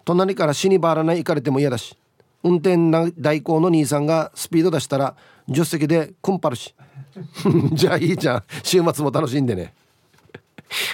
[0.05, 1.97] 隣から死にばらない行かれても嫌だし。
[2.43, 2.77] 運転
[3.17, 5.17] 代行の兄さんがスピード出したら
[5.49, 6.75] 助手席でクンパるし。
[7.73, 8.43] じゃあいいじゃん。
[8.63, 9.73] 週末も楽しんでね。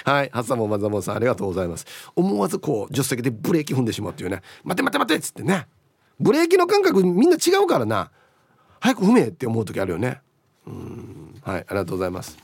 [0.05, 0.29] はい。
[0.31, 1.85] ハッサモマザモンさんありがとうございます。
[2.15, 4.41] 思わずこう助手席でブレーキ踏んでしまうっていうね。
[4.63, 5.67] 待て待て待てっつってね。
[6.17, 8.11] ブレーキの感覚みんな違うからな。
[8.79, 10.21] 早く踏めって思う時あるよね。
[10.65, 11.41] うん。
[11.41, 12.37] はいありがとうございます。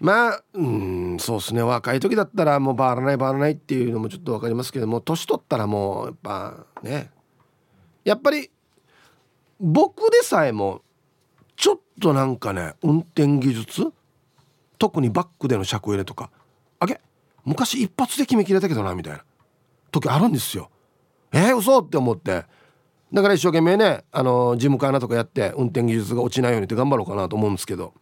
[0.00, 1.62] まあうんそうですね。
[1.62, 7.10] 若い時だったらもうバーらないバーらないっていうのもちょっと分かりますけども年取ったらもうやっぱね。
[8.04, 8.50] やっぱり
[9.60, 10.80] 僕でさえも
[11.54, 13.92] ちょっとなんかね運転技術
[14.78, 16.30] 特にバックでの車庫入れとか
[16.78, 16.98] あげ
[17.44, 19.22] 昔一発で決めきれたけどなみたいな
[19.90, 20.70] 時あるんですよ。
[21.32, 22.44] えー、嘘って思って。
[23.12, 27.92] だから一生懸命ねあの事務官とかやって運転技術が落ちないようにって頑張ろうかなと思うんですけど。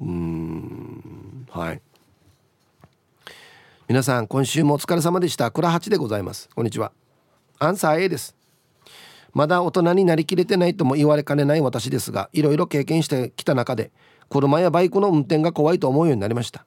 [0.00, 1.80] うんはい。
[3.88, 5.50] 皆さん今週もお疲れ様でした。
[5.50, 6.48] 倉八でございます。
[6.54, 6.92] こんにちは。
[7.58, 8.36] アンサー A です。
[9.32, 13.90] まだ大人になりきれてないとも言われかねない私ですがいろいろ経験してきた中で
[14.28, 16.66] 車やバイクの運転が怖いと思うようになりました。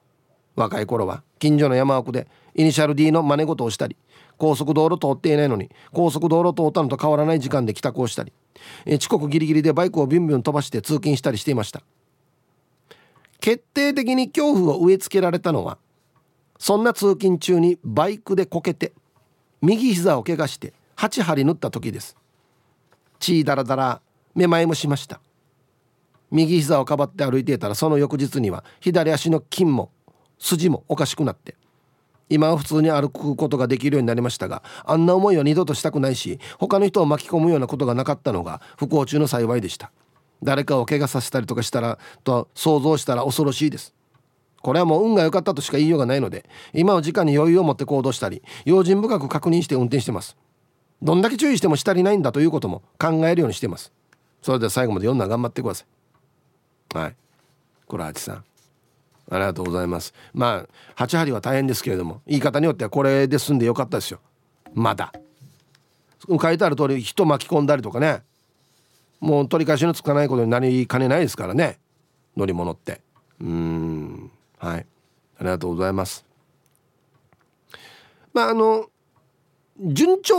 [0.56, 3.96] 若い頃は近所の山奥でイニシャル D の真似事をしたり
[4.38, 8.32] 高速道路通っていないのに高速道路通ったのと変わらない時間で帰宅をしたり
[8.86, 11.82] 遅刻ギリギリでバイクをビュンビュン飛ばして通勤したりしていました。
[13.40, 15.78] 決定的に恐怖を植え付けられたのは
[16.58, 18.92] そんな通勤中にバイクでこけて
[19.60, 22.16] 右膝を怪我して8針縫った時です。
[23.18, 24.00] 血だらだら
[24.34, 25.20] めまいもしました。
[26.30, 29.90] 右膝をかばって歩いていたらその翌日には左足の筋も
[30.38, 31.54] 筋もおかしくなって
[32.28, 39.92] 今は普通に歩くことができるようになりましたがあんな思いを二度としたくないし他の人を巻き込むようなことがなかったのが不幸中の幸いでした。
[40.42, 43.94] 誰かを怪我させたりとかしたらと想像したら恐ろしいです。
[44.62, 50.36] これはもう運が良かったとしか言いようがないので今は時間に余裕を持って行動したり用心深く確認して運転してます。
[51.02, 53.92] どんだけ注意してもしたりないんだということも考えるようにしてます。
[54.42, 55.84] それでは最後まで読んだ頑張ってくださ
[56.94, 56.98] い。
[56.98, 57.16] はい。
[57.86, 58.44] これはちさん。
[59.30, 60.14] ありがとうございます。
[60.32, 60.66] ま
[60.96, 64.20] あ8針は大変ですけれども言い方によってはこれで済んでよかったですよ。
[64.74, 65.12] まだ。
[66.28, 68.22] 書いてある通り人巻き込んだりとかね。
[69.20, 71.78] もう取り返しのつかないことになりかねないですからね。
[72.36, 73.00] 乗り物って。
[73.40, 74.30] うん。
[74.58, 74.86] はい。
[75.38, 76.24] ありがとうございます。
[78.32, 78.86] まああの
[79.80, 80.36] 順調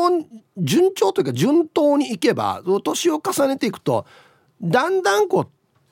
[0.58, 4.06] 順調というか順当にいけば年を重ねていくと
[4.62, 5.48] だんだんこう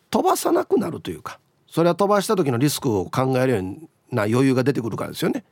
[0.09, 1.39] 飛ばさなくなるというか。
[1.76, 5.43] それは飛ばした時のリスクを考えるような余裕が出てくるからですよね。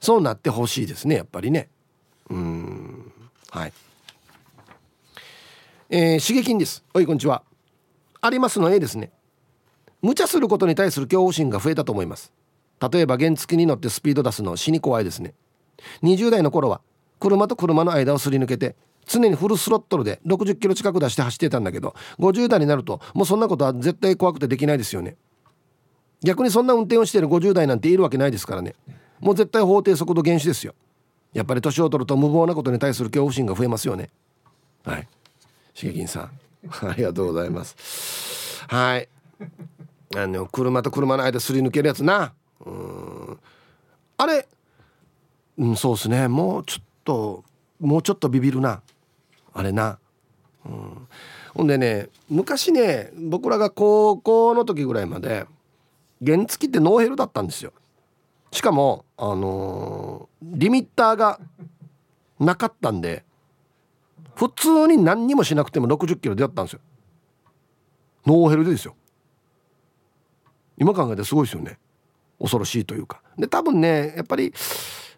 [0.00, 1.68] そうなってほしいですねやっぱりね。
[2.30, 3.12] うん。
[3.50, 3.72] はい。
[5.90, 6.82] えー、刺激です。
[6.94, 7.42] おいこんにちは。
[8.22, 9.12] ありますの A ですね。
[10.00, 12.32] 無茶することに対する恐怖心が増えたと思います。
[12.90, 15.34] 例えば原付に乗ってスピード出すの死に怖いですね。
[16.02, 16.80] 20代の頃は
[17.20, 18.74] 車と車の間をすり抜けて
[19.06, 25.16] 常にフルスロットルで60キロ近く出して走ってたんだけど50代になるともうそんなことは絶対怖くてできないですよね。
[26.22, 28.74] 逆にそんな運転をしている50代なんているわけないですからね。
[29.20, 30.74] もう絶対法定速度減止ですよ。
[31.32, 34.10] やっぱり年を取ると無謀なことに対する恐怖心が増えますよね。
[34.84, 35.08] はい。
[35.74, 36.30] しげきんさん。
[36.88, 38.64] ありがとうございます。
[38.66, 39.08] はい。
[40.16, 42.32] あの車と車の間すり抜けるやつな。
[42.64, 43.38] うん。
[44.16, 44.48] あれ？
[45.58, 46.28] うんそうっすね。
[46.28, 47.44] もうちょっと
[47.80, 48.82] もうちょっとビビるな。
[49.56, 49.98] あれな。
[50.66, 51.08] うん。
[51.54, 55.46] ほんでね昔ね僕らが高校の時ぐらいまで
[56.24, 57.72] 原付ってノーヘルだったんですよ。
[58.52, 61.40] しかもあのー、リミッターが
[62.38, 63.24] なかったんで
[64.34, 66.80] 普通に何にもしなくても60キロ出会ったんですよ。
[68.26, 68.94] ノーヘルでですよ。
[70.76, 71.78] 今考えてすごいですよね。
[72.38, 73.22] 恐ろしいというか。
[73.38, 74.52] で多分ねやっぱり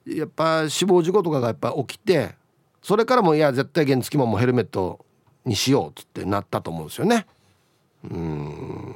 [0.07, 2.38] やっぱ死亡事故とかがやっぱ起きて
[2.83, 5.05] それからもいや絶対原付ももうヘルメット
[5.45, 7.27] にしようっつってなったと思うんですよね。
[8.05, 8.95] うん。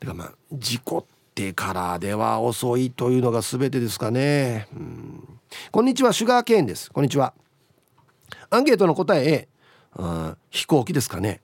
[0.00, 4.68] てかまあ事故ってからでは遅いというのが全てですかね。
[4.72, 5.40] うん。
[5.70, 6.90] こんにちはシュガーケーンです。
[6.90, 7.34] こんにちは。
[8.50, 9.48] アンケートの答え A
[9.96, 11.40] うん飛行機ですかね。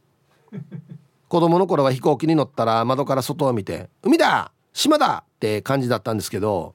[1.28, 6.74] 子供の頃は飛行機に乗ったら窓から外を見て「海だ島だ!」って感じだったんですけど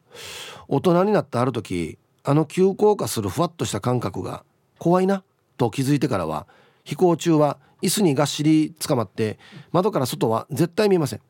[0.67, 1.97] 大人になったある時
[2.30, 4.43] あの急降下するふわっとした感覚が
[4.77, 5.23] 怖いな
[5.57, 6.45] と気づいてからは
[6.84, 9.39] 飛行中は椅子にがっしり捕まって
[9.71, 11.21] 窓から外は絶対見えません。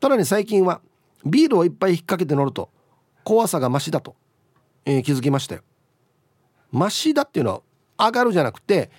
[0.00, 0.80] さらに最近は
[1.24, 2.70] ビールをいっぱい引っ掛けて乗ると
[3.24, 4.14] 怖さがマシだと、
[4.84, 5.62] えー、気づきましたよ。
[6.70, 7.64] マシだっていうの
[7.98, 8.92] は上がるじゃなくて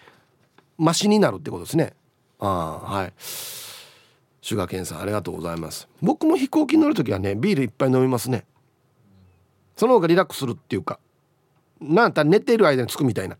[0.77, 1.93] マシになるってことですね。
[2.37, 3.13] ああはい。
[4.41, 5.87] シュガーケンさんありがとうございます。
[6.01, 8.43] 僕も飛行機に乗る時はねビールいっぱい飲みますね。
[9.77, 10.99] その方がリラックスするっていうか
[11.81, 13.37] なんた寝てる間につくみたいな。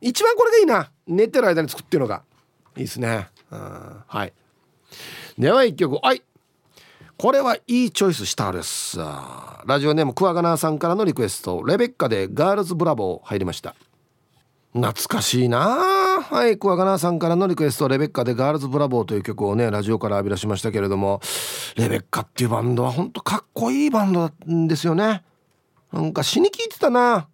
[0.00, 0.90] 一番これがいいな。
[1.06, 2.22] 寝てる間につくっていうのが。
[2.76, 3.28] いいですね。
[3.50, 4.32] はい。
[5.38, 5.98] では一曲。
[6.02, 6.22] はい。
[7.16, 8.98] これはいいチョイスしたです。
[8.98, 11.64] ラジオネームクワガナーさんからのリクエスト。
[11.64, 13.74] レベッカでガールズブラボー入りました。
[14.74, 16.58] 懐かしいなはい。
[16.58, 17.88] クワガナーさんからのリクエスト。
[17.88, 21.20] レベッカでガールズブラボーという曲をねラジオから浴び出しましたけれども
[21.76, 25.22] レベッカっていうバンドはほんとかっこいいバンドなんですよね。
[25.92, 27.28] なんか死に聞いてたな。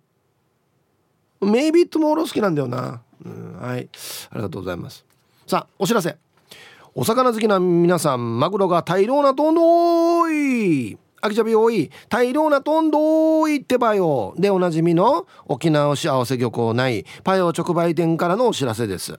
[1.40, 3.88] メイビートモーロー好きなんだよな、うん、はい。
[4.30, 5.04] ありがとうございます。
[5.46, 6.16] さあお知らせ。
[6.94, 11.90] お魚好きな皆さんマグロが大量なとんどい秋茶日多い。
[12.08, 14.34] 大量なとんどいってばよ。
[14.38, 19.18] でおなじみの沖縄市合わせ漁港内パヨ直売店からのお知らせです。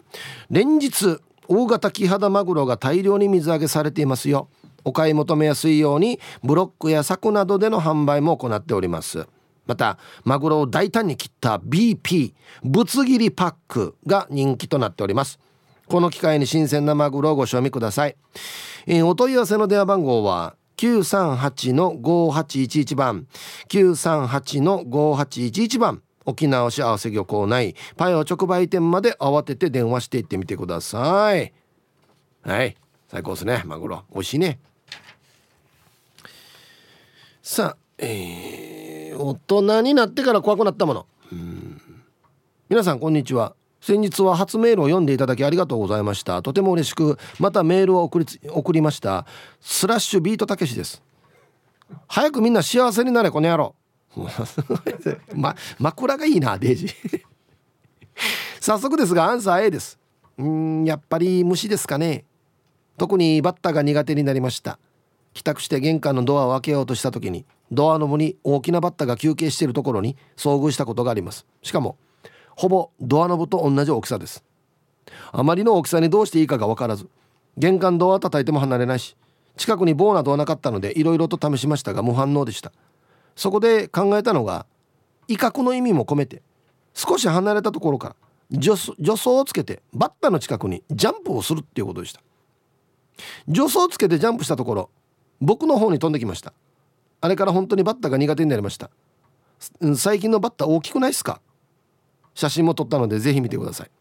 [0.49, 4.47] 連日大型キハダマグロが大量に水揚げされていますよ。
[4.85, 9.27] お買い求めやすいようにブロックや柵などでの販売も行っております。
[9.65, 15.39] またマグロを大胆に切った BP ぶつ切りパックが人気となっております。
[15.87, 18.15] この機会に新鮮なマグロをご賞味ください、
[18.87, 23.27] えー、お問い合わせの電話番号は938-5811番。
[23.69, 26.01] 938-5811番。
[26.25, 31.51] 沖縄市合わせ漁港内パイオ直売店まで慌てて電話していってみてください。
[32.43, 32.77] はい。
[33.09, 34.05] 最高ですねマグロ。
[34.13, 34.61] 美味しいね。
[37.45, 41.05] さあえー、大人になってから怖くなったもの。
[42.69, 43.53] 皆さんこんにちは。
[43.81, 46.41] 先日は初メールを読んでいただきありがとうございました。
[46.41, 49.25] とても嬉しくまたメールを送り送りました。
[49.59, 51.03] スラッシュビートたけしです。
[52.07, 53.75] 早くみんな幸せになれこの野郎。
[55.35, 56.87] ま、枕がいいなデイジ
[58.61, 59.99] 早速ですがアンサー A です。
[60.37, 62.23] うんやっぱり虫ですかね。
[62.97, 64.79] 特にバッタが苦手になりました。
[65.33, 71.45] 帰宅して玄関のドアを開けようとした時にドアノブに大きなバッタが休憩しているところに遭遇したことがあります。
[71.61, 71.97] しかも
[72.55, 74.43] ほぼドアノブと同じ大きさです。
[75.31, 77.09] あまりの大きさにどうしていいかが分からず
[77.57, 79.15] 玄関ドア叩いても離れないし
[79.57, 82.71] 近くに棒などはなかったのでいろいろと試しましたが無反応でした。
[83.35, 84.65] そこで考えたのが
[85.27, 86.43] 威嚇の意味も込めて
[86.93, 88.15] 少し離れたところか
[88.51, 92.21] ら助走をつけてバッタの近くにジャンプをするっていうことでした。
[93.47, 94.89] 助走をつけてジャンプしたところ
[95.41, 96.53] 僕の方に飛んできました。
[97.21, 98.89] あれから本当にバッタが苦手になりました。
[99.95, 101.41] 最近のバッタ大きくないですか？
[102.35, 103.91] 写真も撮ったのでぜひ見てください。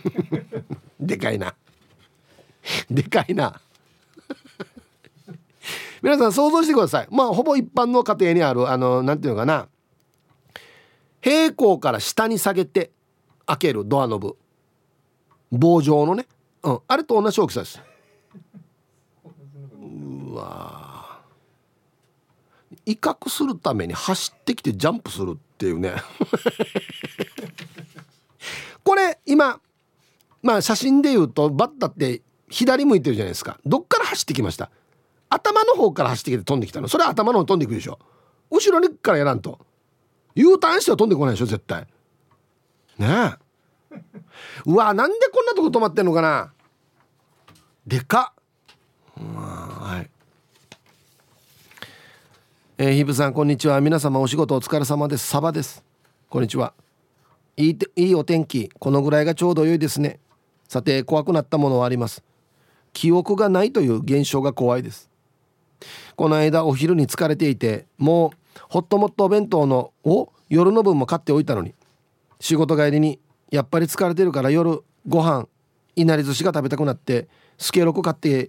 [1.00, 1.54] でかいな。
[2.90, 3.60] でかいな。
[6.02, 7.08] 皆さん想像してください。
[7.10, 9.68] まあほぼ一般の家庭にあるあの何ていうのかな。
[11.20, 12.90] 平行から下に下げて
[13.46, 14.36] 開けるドアノブ。
[15.52, 16.26] 棒状のね、
[16.62, 17.82] うん、あれと同じ大きさです。
[22.86, 25.94] 威嚇するために走ってきてジャンプするっていうね。
[28.82, 29.60] これ今
[30.42, 33.58] まあ写真で言うとバッタって左向いてるじゃないですか。
[33.66, 34.70] どっから走ってきました？
[35.28, 36.88] 頭の方から走ってきて飛んできたの？
[36.88, 37.98] それは頭の方飛んでいくでしょ。
[38.50, 39.58] 後ろにからやらんと。
[40.34, 41.86] U ターンしては飛んでこないでしょ絶対。
[42.98, 43.38] ね
[43.92, 44.00] え。
[44.66, 46.52] うわなんでこんなとこ止まってんのかな。
[47.86, 48.32] でか
[49.20, 49.24] っ。
[49.34, 50.10] はい。
[52.82, 53.78] えー、ヒブさんこんにちは。
[53.82, 55.26] 皆様お仕事お疲れ様です。
[55.26, 55.84] サバです。
[56.30, 56.72] こんにちは。
[57.58, 58.70] いいいいお天気。
[58.70, 60.18] このぐらいがちょうど良いですね。
[60.66, 62.24] さて怖くなったものはあります。
[62.94, 65.10] 記憶がないという現象が怖いです。
[66.16, 71.74] この間お昼に疲れていてもうホットモットお弁当のを夜の分も買っておいたのに。
[72.40, 73.18] 仕事帰りに
[73.50, 75.46] やっぱり疲れてるから夜ご飯
[75.96, 77.28] いなり寿司が食べたくなって
[77.58, 78.48] スケロク買って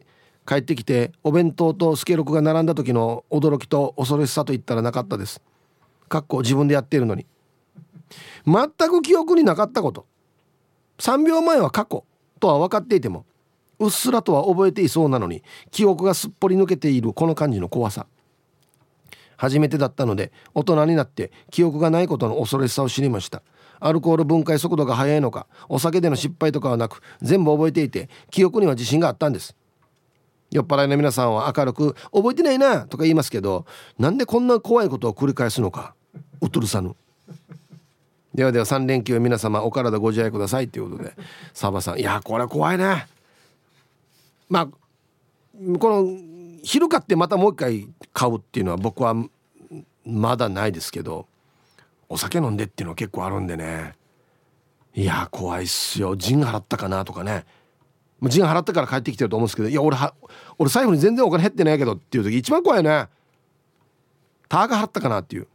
[0.51, 5.41] 帰ってきてお弁当とスケロクが並んだ時の驚きと恐ろしさと言ったらなかったです。
[6.09, 7.25] かっこ自分でやっているのに。
[8.45, 10.05] 全く記憶になかったこと。
[10.97, 12.03] 3秒前は過去
[12.41, 13.25] とは分かっていても
[13.79, 15.41] うっすらとは覚えていそうなのに
[15.71, 18.05] 記憶がすっぽり抜けているこの感じの怖さ。
[19.37, 23.41] 初めてだったので大人になって記憶がないことの恐ろしさを知りました。
[23.79, 29.55] アルコール分解速度が速いのかお酒での失敗とかはなく全部覚えていて記憶には自信があったんです。
[30.51, 33.65] 酔っ払いの皆さんは明るく「覚えてないな」とか言いますけど
[33.97, 35.95] なんでこんな怖いことを繰り返すのか
[36.41, 36.95] うとるさぬ。
[38.33, 41.13] ではでは3連休皆様お体ご自愛くださいということで
[41.53, 43.07] サバさんいやこれは怖いね
[44.49, 44.67] まあ
[45.79, 46.17] この
[46.63, 49.15] 昼買ってまたもう一回買うっていうのは僕は
[50.05, 51.27] まだないですけど
[52.07, 53.95] お酒飲んでっていうのは結構あるんでね。
[54.93, 56.17] いや怖いっすよ。
[56.17, 57.45] 陣払ったかなとかね。
[58.29, 60.13] 陣払ってから帰ってきてると思うんですけどいや俺は
[60.59, 63.07] 俺最後に全然お金減ってないけどっていう時一番怖いね。
[64.47, 65.47] ターが払ったかなっていう。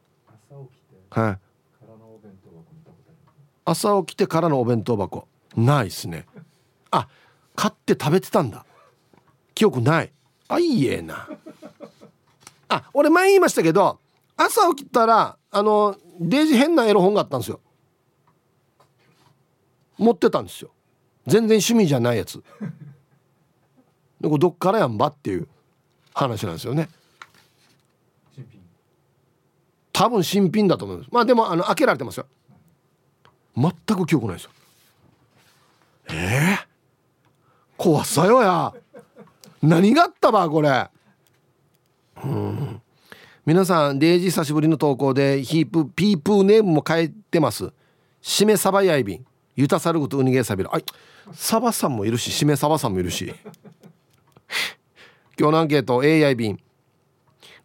[1.11, 1.39] はい。
[3.65, 5.29] 朝起きてからのお弁当箱。
[5.57, 6.27] ないっすね。
[6.91, 7.09] あ
[7.55, 8.65] 買って食べてたんだ。
[9.55, 10.13] 記憶ない。
[10.49, 11.29] あいいえな。
[12.69, 14.01] あ俺前言いましたけど
[14.37, 17.61] 朝起きたらあのデージ変なエロ本があったんですよ。
[19.99, 20.71] 持ってたんですよ
[21.27, 22.43] 全然趣味じゃないやつ。
[24.21, 25.49] でこどっからやんばっていう
[26.15, 26.89] 話なんですよね。
[29.93, 31.09] 多分新品だと思います。
[31.11, 32.27] まあでもあの開けられてますよ。
[33.57, 34.51] 全く記憶ないですよ。
[36.11, 36.67] ええー、
[37.77, 38.73] 怖さよや。
[39.63, 40.89] 何があったばこれ。
[42.25, 42.83] うん。
[43.45, 47.73] 皆さんデイジー久しぶりの投稿でヒープピープーネームも変えてます。
[48.21, 49.27] しめサバヤイビン
[49.57, 50.85] ゆたさることウニゲーサビルあい
[51.33, 53.35] サバさんもいるししめサバさんもいるし。
[55.39, 56.59] 今日のアンケート AI 便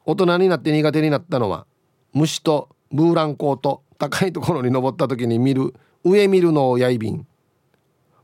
[0.05, 1.65] 大人になって苦手になったのは
[2.13, 5.73] 虫とブーランコーと高いところに登った時に見る
[6.03, 7.27] 上見るのをやいびん。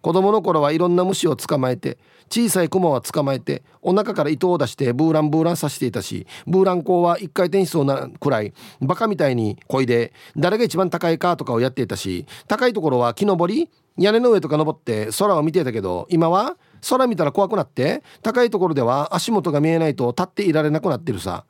[0.02, 1.98] 子供の頃はいろんな虫を捕まえて
[2.30, 16.58] 小さいクモは捕まえてお腹から糸を出してブーランブーランさせていたしブーランコは一回転しそうなくらいバカみたいにこいで誰が一番高いかとかをやっていたし高いところは木登り屋根の上とか登って空を見てたけど今は
[16.90, 21.46] 空見たら怖くなって高いところでは足元が見えないと立っていられなくなってるさ。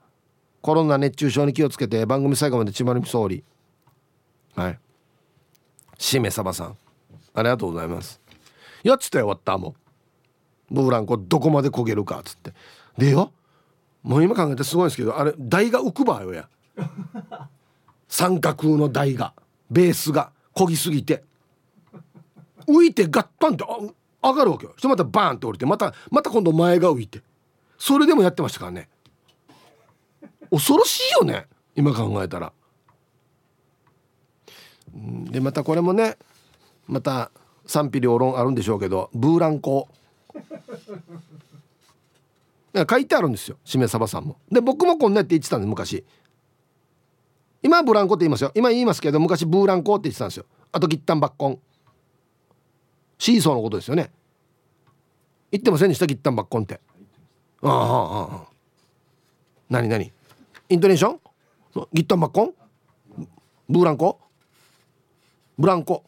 [0.61, 3.43] コロナ熱中症に気をつけて番組最後までちまり総理
[4.55, 4.79] はい。
[5.97, 6.77] しめさばさん。
[7.33, 8.19] ありがとうございます。
[8.83, 9.86] やっつったよ終わったもう。
[10.69, 12.53] ブーランコどこまで焦げるかっつって。
[12.97, 13.31] でよ
[14.03, 16.49] もう今考えてすごいんですけどあれ台が浮くばよや。
[18.07, 19.33] 三角の台が
[19.69, 21.23] ベースが漕ぎすぎて。
[22.67, 23.63] 浮いてガッパンって
[24.21, 24.71] 上がるわけよ。
[24.73, 27.21] そしてまたバーンって降りてまたまた今度前が浮いて。
[27.77, 28.89] それでもやってましたからね。
[30.51, 32.51] 恐ろしいよね今考えたら。
[34.93, 36.17] でまたこれもね
[36.87, 37.31] また
[37.65, 39.87] 賛否両論あるんでしょうけどブーランコ。
[42.89, 44.37] 書いてあるんですよしめさばさんも。
[44.51, 46.05] で僕もこんなって言ってたんです昔。
[47.63, 48.51] 今はブランコって言いますよ。
[48.53, 50.45] 今言いますけど昔ブーランコって言ってたんですよ。
[50.71, 51.59] あとギッタンバッコン。
[53.17, 54.11] シーソーのことですよね。
[55.51, 56.79] 言ってませんでしたギッタンバッコンって。
[57.63, 58.47] ああああ
[59.69, 60.11] 何何？
[60.69, 61.19] イントネーション？
[61.93, 62.53] ギッタンバッコン？
[63.67, 64.19] ブーランコ？
[65.57, 66.03] ブランコ。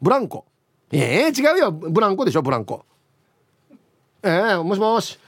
[0.00, 0.44] ブランコ。
[0.90, 1.70] ええー、違うよ。
[1.70, 2.84] ブランコでしょブランコ。
[4.22, 5.18] ええー、もしもし。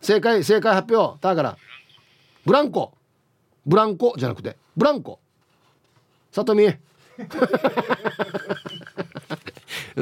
[0.00, 1.20] 正解正解発表。
[1.20, 1.56] だから
[2.44, 2.92] ブランコ。
[3.64, 5.18] ブランコじゃなくてブランコ。
[6.30, 6.66] さとみ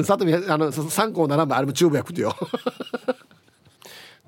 [0.05, 2.34] さとみあの3個7番あれもチューブやくてよ。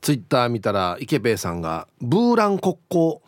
[0.00, 3.20] ツイッター見たら池兵衛さんがブーラン国交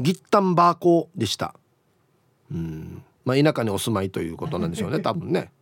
[0.00, 1.54] ギッタンバーコーでした。
[2.50, 3.04] うん。
[3.24, 5.52] まあ田舎にお住まいということなんでしょうね多分ね。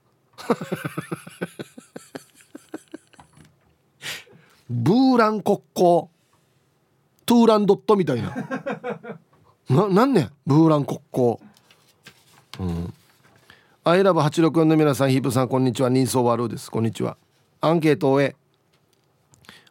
[4.69, 6.09] ブーラン国交
[7.25, 8.35] トゥーランドットみたいな。
[9.71, 11.39] ななんねブーラン国交
[12.61, 12.95] うん。
[13.85, 15.89] アイラブ864の皆さんヒープさんこんにちは。
[15.89, 16.71] 人相悪です。
[16.71, 17.17] こんにちは。
[17.61, 18.37] アンケートを終え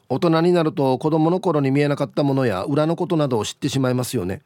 [0.08, 4.42] 大人になると子供の頃に見えなかったものや裏のことなどを知ってしまいますよね。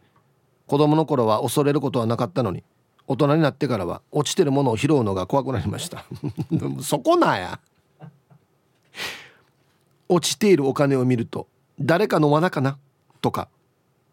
[0.68, 2.64] 子供の頃は恐れることはなかったのに
[3.08, 6.06] 大人になってからは落ちてるものを拾うのが怖くなりました。
[6.82, 7.60] そこなや。
[10.10, 11.48] 落ちているお金を見ると
[11.80, 12.78] 誰かの罠かな？
[13.22, 13.48] とか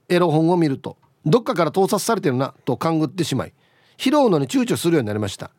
[0.08, 2.54] エロ本を見るとどっかから盗撮されてるな？
[2.64, 3.52] と勘ぐってしまい
[3.96, 5.50] 拾うのに躊躇するようになりました。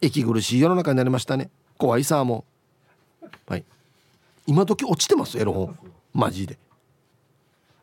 [0.00, 1.50] 息苦しい世の中になりましたね。
[1.78, 2.44] 怖いさも
[3.46, 3.64] はい。
[4.46, 5.38] 今時落ちてます？
[5.38, 5.76] エロ本。
[6.12, 6.58] マジで。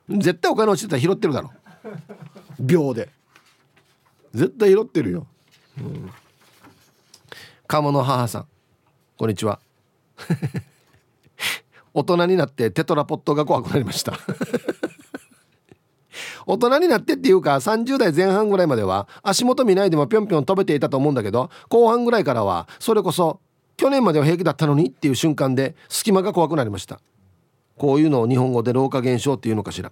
[0.07, 1.51] 絶対お金落ちてたら拾ってるだろ。
[2.59, 3.09] 秒で。
[4.33, 5.27] 絶対拾ってるよ、
[5.77, 6.09] うん、
[7.67, 8.47] 鴨の母さん。
[9.17, 9.59] こんにちは。
[11.93, 14.13] 大人になってテトラポットが怖くなりました。
[16.45, 23.39] 大人になってっていうか30代前半ぐらいまでは足元見ないでもぴょんぴょん飛べていたと思うんだけど後半ぐらいからはそれこそ
[23.77, 26.99] 去年までは平気だったのにっていう瞬間で隙間が怖くなりました。
[27.77, 29.91] こういうのを日本語で老化現象っていうのかしら。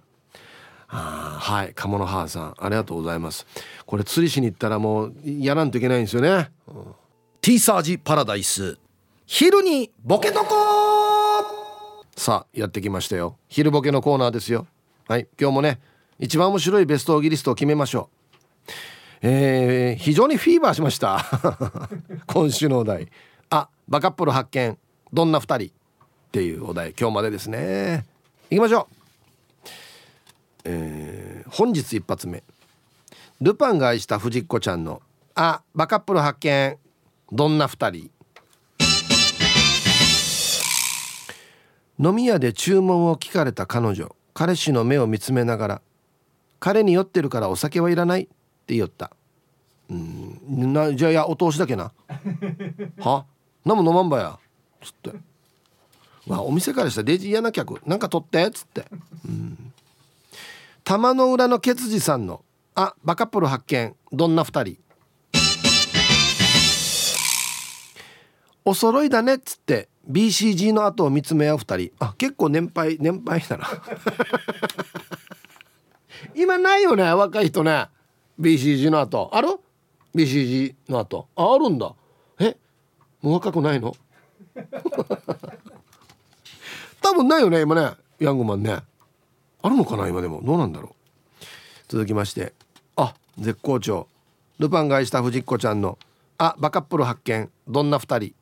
[0.86, 3.46] はい鴨の母さんありがとうございます。
[3.86, 6.84] これ釣りしに行ったらもうやらんといけないんですよね、うん、
[7.40, 8.78] ティーサージパラダイス。
[9.26, 10.79] 昼にボケとこ
[12.16, 13.36] さあやってきましたよ。
[13.48, 14.66] 昼ボケのコーナーですよ。
[15.08, 15.80] はい今日もね
[16.18, 18.20] 一番面白いベストオギリストを決めましょう。
[19.22, 21.24] えー、非常にフィーバーしました。
[22.26, 23.08] 今週のお題。
[23.50, 24.78] あバカップル発見。
[25.12, 25.68] どんな2人？
[25.68, 26.94] っていうお題。
[26.98, 28.06] 今日までですね。
[28.50, 28.94] いきましょう。
[30.64, 32.42] えー、本日一発目。
[33.40, 35.00] ルパンが愛した藤子ちゃんの
[35.34, 36.78] 「あバカップル発見。
[37.32, 38.10] どんな2人」
[42.02, 44.14] 飲み屋で注文を聞かれた彼女。
[44.32, 45.82] 彼氏の目を見つめながら
[46.60, 48.26] 彼に酔ってるからお酒はいらないっ
[48.66, 49.10] て言った。
[49.90, 51.92] うんなじゃあいやお通しだけな。
[53.00, 53.26] は？
[53.64, 54.38] 何も飲まんばや。
[54.82, 55.12] つって。
[56.26, 57.82] わお店からしたらデジ嫌な客。
[57.86, 58.46] なんか取って？
[58.46, 58.86] っつって。
[59.26, 59.72] うん。
[60.84, 62.42] 玉の裏のケツジさんの
[62.74, 63.94] 「あバカップル発見。
[64.12, 64.78] どんな2人」
[68.64, 69.34] お揃いだね。
[69.34, 71.92] っつって BCG の後を見つめ合う2人。
[72.04, 73.66] あ結構年配年配だな。
[76.34, 77.88] 今ないよね若い人ね。
[78.40, 79.30] BCG の後。
[79.32, 79.48] ある
[80.14, 81.28] ？BCG の後。
[81.36, 81.94] ああるんだ。
[82.38, 82.56] え？
[83.22, 83.94] もう若くないの？
[87.02, 87.92] 多分ないよね今ね。
[88.18, 88.80] ヤングマンね。
[89.62, 90.40] あるのかな今でも？
[90.42, 91.44] どうなんだろう。
[91.88, 92.54] 続きまして。
[92.96, 94.08] あ絶好調。
[94.58, 95.98] ルパンが愛した藤子ちゃんの
[96.38, 97.50] 「あバカップル発見。
[97.66, 98.34] どんな2人」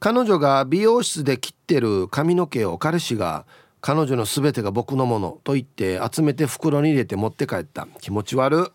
[0.00, 3.46] 彼女が美容室で切ってる髪の毛を彼氏が
[3.80, 7.86] 彼女の全てが僕のものと言って集めて袋に入れて持って帰った。
[8.00, 8.72] 気持ち悪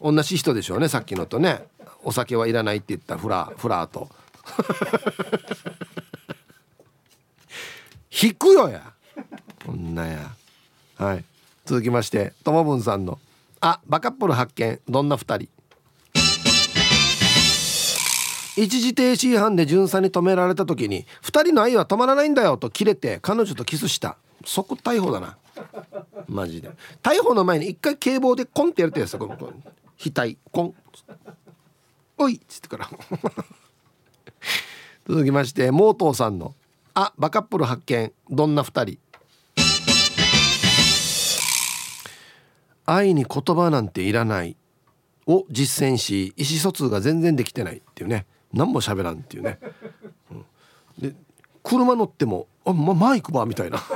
[0.00, 1.64] 同じ人でしょうねさっきのとね。
[2.04, 3.16] お酒はいらないって言った。
[3.16, 4.08] フラフラーと。
[8.22, 8.92] 引くよや。
[9.64, 10.30] こんなや。
[10.96, 11.24] はい。
[11.64, 13.18] 続きましてともぶんさんの
[13.60, 14.80] 「あバカップル発見。
[14.88, 15.48] どんな2人」
[18.56, 24.16] 一時停止違反で巡査に止められた時に「2人の愛は止まらないんだよ」と切れて彼女とキスした。
[24.44, 25.36] 即逮捕だな。
[26.28, 26.70] マジで。
[27.02, 29.18] 逮捕の前に一回警棒でコンってやるってやつ。
[29.18, 29.52] この額
[30.50, 30.74] コン。
[32.18, 32.36] おい！
[32.36, 32.90] っつってから。
[35.08, 36.54] 続きましてモートーさんの
[36.94, 38.12] 「あバカップル発見。
[38.30, 38.98] どんな2人」
[42.88, 44.56] 愛に言葉なんていらない。
[45.26, 48.26] を実践し意思疎通が全然できてないっていうね。
[48.56, 49.58] 何も喋らんっていうね、
[50.30, 50.44] うん、
[50.98, 51.14] で
[51.62, 53.78] 車乗っても「あ、ま、マイクば」みたいな。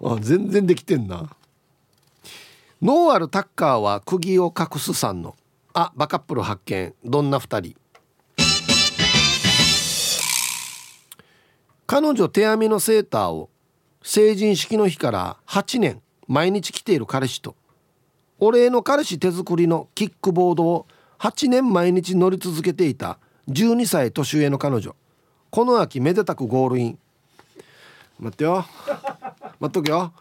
[0.00, 1.28] あ全然できてんな。
[2.80, 5.34] ノーアルタッカーは釘を隠すさんの
[5.74, 6.94] 「あバカップル発見。
[7.04, 7.76] どんな2人」
[11.86, 13.48] 彼女手編みのセーターを
[14.02, 17.56] 成人式の日から8年毎日着ている彼氏と。
[18.40, 20.86] お礼の彼氏手作りのキックボードを
[21.18, 24.94] 8年毎日乗り続けていた12歳年上の彼女。
[25.50, 26.98] この秋めでたくゴールイン。
[28.20, 28.64] 待ってよ。
[29.58, 30.12] 待っとけよ。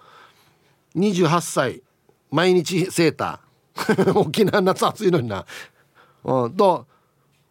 [0.96, 1.84] 28歳
[2.32, 4.14] 毎日セーター。
[4.18, 5.46] 沖縄夏暑いのにな。
[6.24, 6.54] うん。
[6.54, 6.88] と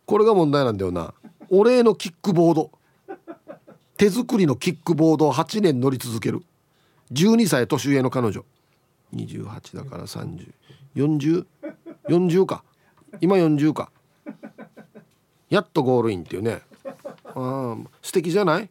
[0.07, 1.15] これが問題なんだよな。
[1.49, 2.71] お礼のキックボード。
[3.97, 6.43] 手作りのキックボードを8年乗り続ける。
[7.13, 8.45] 12歳年上の彼女。
[9.15, 12.65] 28だから304040か。
[13.21, 13.91] 今40か。
[15.49, 16.61] やっとゴールインっていうね。
[17.35, 18.69] あ素敵じゃない？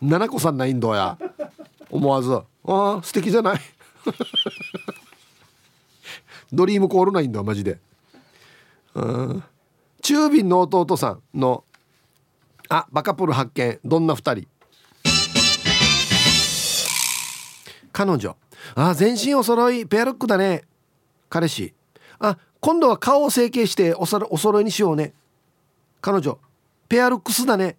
[0.00, 1.16] 七子さんなインドや。
[1.90, 2.32] 思わず。
[2.34, 3.60] ああ素敵じゃない？
[6.52, 7.78] ドリームコールなインドはマジで。
[8.94, 9.42] うん
[10.02, 11.64] 中瓶の弟さんの
[12.68, 13.78] 「あバカプル発見。
[13.84, 14.48] どんな2人」
[17.92, 18.36] 彼女。
[18.74, 20.64] あ全身お揃いペアルックだね。
[21.28, 21.74] 彼氏。
[22.18, 25.12] あ今度は顔を整形しておそお揃いにしようね。
[26.00, 26.38] 彼女
[26.88, 27.76] ペアルックスだね。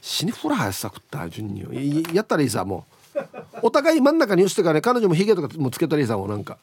[0.00, 3.18] 死にフラハさくった順にやったらいいさもう。
[3.62, 6.58] お互い真ん中に寄してからね彼女もヒゲとかもつけたらいいさもうなんか。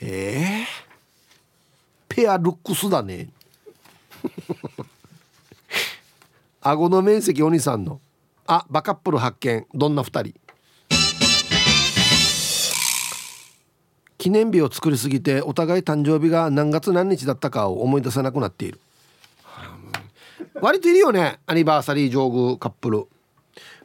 [0.00, 3.28] ええー、ペアルックスだね。
[6.60, 8.00] 顎の面積お兄さんの。
[8.46, 9.66] あバカップル発見。
[9.74, 10.45] どんな2人？
[14.26, 18.80] 記念日を作りすぎてお互い誕生日が何月何日だったかを思い出さなくなっている。
[20.60, 23.06] 割といるよねアニバーサリー上宮カップル、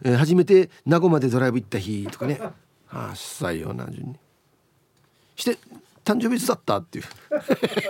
[0.03, 2.39] えー、初めて名護までドライブ行った日とかね。
[2.41, 4.15] ああ主催よな順に。
[5.35, 5.59] して
[6.03, 7.03] 誕生日いつだったってい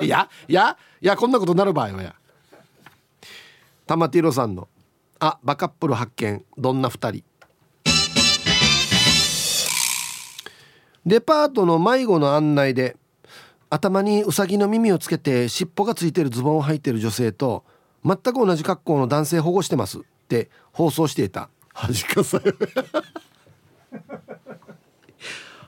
[0.01, 0.03] う。
[0.03, 2.13] い やいやいやこんなことなる場合はや。
[3.87, 4.67] 玉ティロさんの
[5.19, 6.43] 「あバカップル発見。
[6.57, 7.23] どんな2人」
[11.05, 12.95] デパートの迷子の案内で
[13.69, 17.63] 頭にウサギの耳をつけて尻尾がついてるズボンを履いてる女性と
[18.03, 21.49] 全く同じ格好の男性保護してますって放送していた。
[21.73, 22.53] 恥かさよ。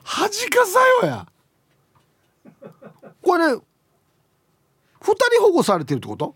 [0.04, 1.26] 恥かさよや。
[3.22, 3.62] これね2
[5.00, 6.34] 人保護されてるってこと？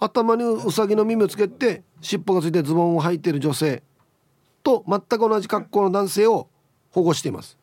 [0.00, 3.82] 頭にウサギの耳をつけて尻尾がついてズボンを履いてる女性
[4.62, 6.48] と全く同じ格好の男性を
[6.90, 7.58] 保護しています。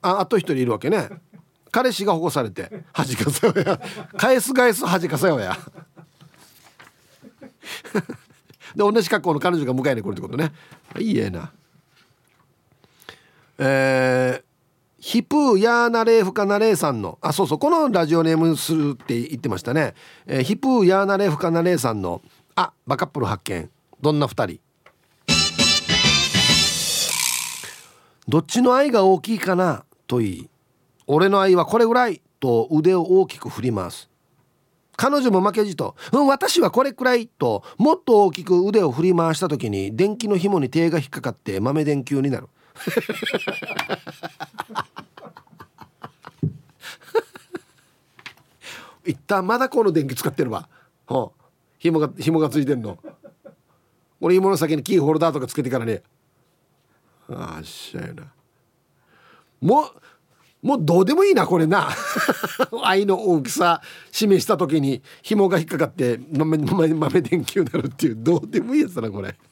[0.00, 1.08] ああと一人いるわけね。
[1.70, 3.80] 彼氏が保護されて恥かせよや。
[4.16, 5.56] 返す返す恥かせよや。
[8.74, 10.52] で同じ格好の彼女が迎えに来るってことね。
[10.98, 11.52] いいえな。
[13.58, 14.42] えー、
[15.00, 19.94] ヒプーヤーナレーフカナレーさんのあそうそうこのラジオネームするって言ってましたね、
[20.26, 22.22] えー、ヒプーヤーナレーフカナレーさんの
[22.54, 23.70] あバカップル発見。
[24.00, 24.67] どんな2人？
[28.28, 30.50] どっちの愛が大きいかなと言い
[31.06, 34.10] 俺の愛はこれぐらいと腕を大きく振ります。
[34.98, 42.48] 彼女も負けじと「うん私はこれくらい」ともっと大きく腕を振り回した時に電気の紐に手が引っかかって豆電球になる。
[49.06, 50.68] 一旦まだこの電気使ってるわ。
[51.06, 51.40] ほう。
[51.78, 52.98] 紐が紐がついてんの。
[54.20, 56.02] 俺紐の先にキーホルダーとかつけてからね。
[57.30, 58.24] あっしゃいな。
[59.60, 59.86] もう
[60.60, 61.88] もうどうでもいいなこれな。
[62.82, 69.36] 愛の大きさ示した時に紐が引っかかって豆豆豆電球になるっていうどうでもいいやつだなこれ。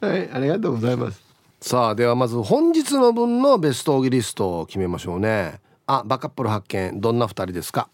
[0.00, 1.20] はいありがとうございます。
[1.60, 5.60] さあではまず本日の分のベストオギリストを決めましょうね。
[5.86, 7.88] あバカップル発見どんな2人ですか？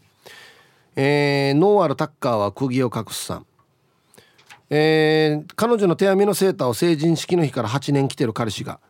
[0.94, 3.46] えー、ノーアルタッカーは釘を隠すさん。
[4.70, 8.80] えー、彼女の手編みのセーターを成人式の日から8年来てる彼氏が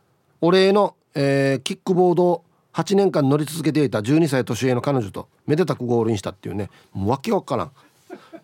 [0.40, 6.70] お礼のえー、キックボードを8年間乗り続けていた12歳年上の彼女とめでたくゴールインしたっていうね。
[6.92, 7.72] もわけわからん。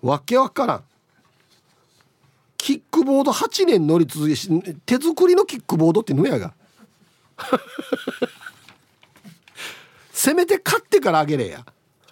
[0.03, 0.85] わけわからん。
[2.57, 4.51] キックボード8年乗り続けし
[4.87, 6.53] 手作りのキックボードってぬやが。
[10.11, 11.65] せめて買ってからあげれや。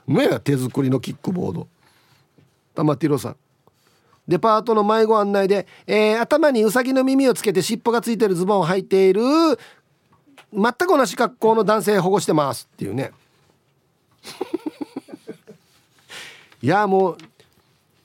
[0.06, 1.66] ぬやが手作りのキックボード。
[2.74, 3.36] 玉ティロさん。
[4.28, 9.22] デパートの迷子案内で、えー、頭にウサギの耳をつけて尻尾がついてるズボンを履いている
[10.52, 13.12] 全く同じ格好の男性保護してますっていうね。
[16.62, 17.18] いやもう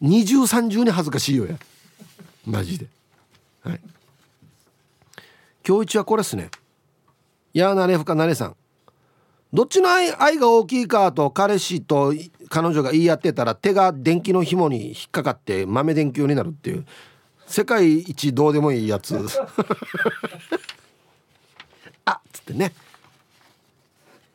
[0.01, 1.57] 二重三重に恥ずかしいよや。
[2.45, 2.87] マジで。
[3.61, 3.79] はい。
[5.67, 6.49] 今日一はこれっすね。
[7.53, 8.55] やなれふかなれさん。
[9.53, 12.13] どっちの愛愛が大きいかと彼氏と
[12.49, 16.85] 彼女が言い合ってたら手が電気の紐に引っかかって豆電球になるっていう。
[17.47, 19.15] 世界一どうでもいいやつ。
[22.03, 22.73] あっつってね。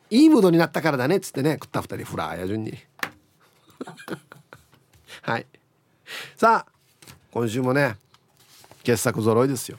[0.09, 1.53] いいムードになったからだねっつってね。
[1.53, 2.73] 食った二人フラーや順に。
[5.21, 5.45] はい。
[6.35, 6.71] さあ
[7.31, 7.97] 今週もね
[8.83, 9.77] 傑作揃いですよ。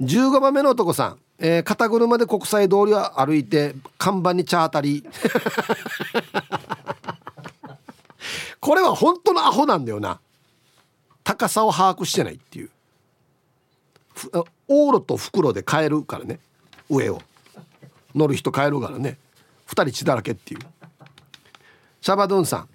[0.00, 5.10] 15番目の男さん、えー、肩車で国際通りを歩いて看板にチャータリー
[8.60, 10.20] これは本当のアホなんだよな。
[11.24, 12.70] 高さを把握してないっていう。
[14.68, 16.40] 往路と袋で買えるからね。
[16.90, 17.22] 上を。
[18.14, 19.16] 乗る人帰るからね。
[19.66, 20.60] 2人血だらけっていう。
[22.02, 22.68] シャバドゥンさん。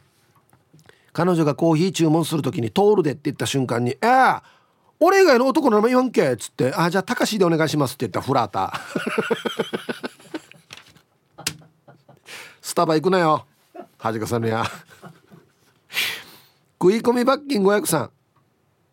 [1.13, 4.41] 彼女がコーヒー注文する時に「通るで」って言った瞬間に「えー、
[5.05, 8.73] 俺以外の男の名前言わんけ」っつって「あじゃあたかしでお願いします」って言ったフラータ。
[12.59, 13.45] スタバ行くなよ。
[13.99, 14.65] はじかさんのや。
[16.81, 18.09] 食い込み罰金500さん。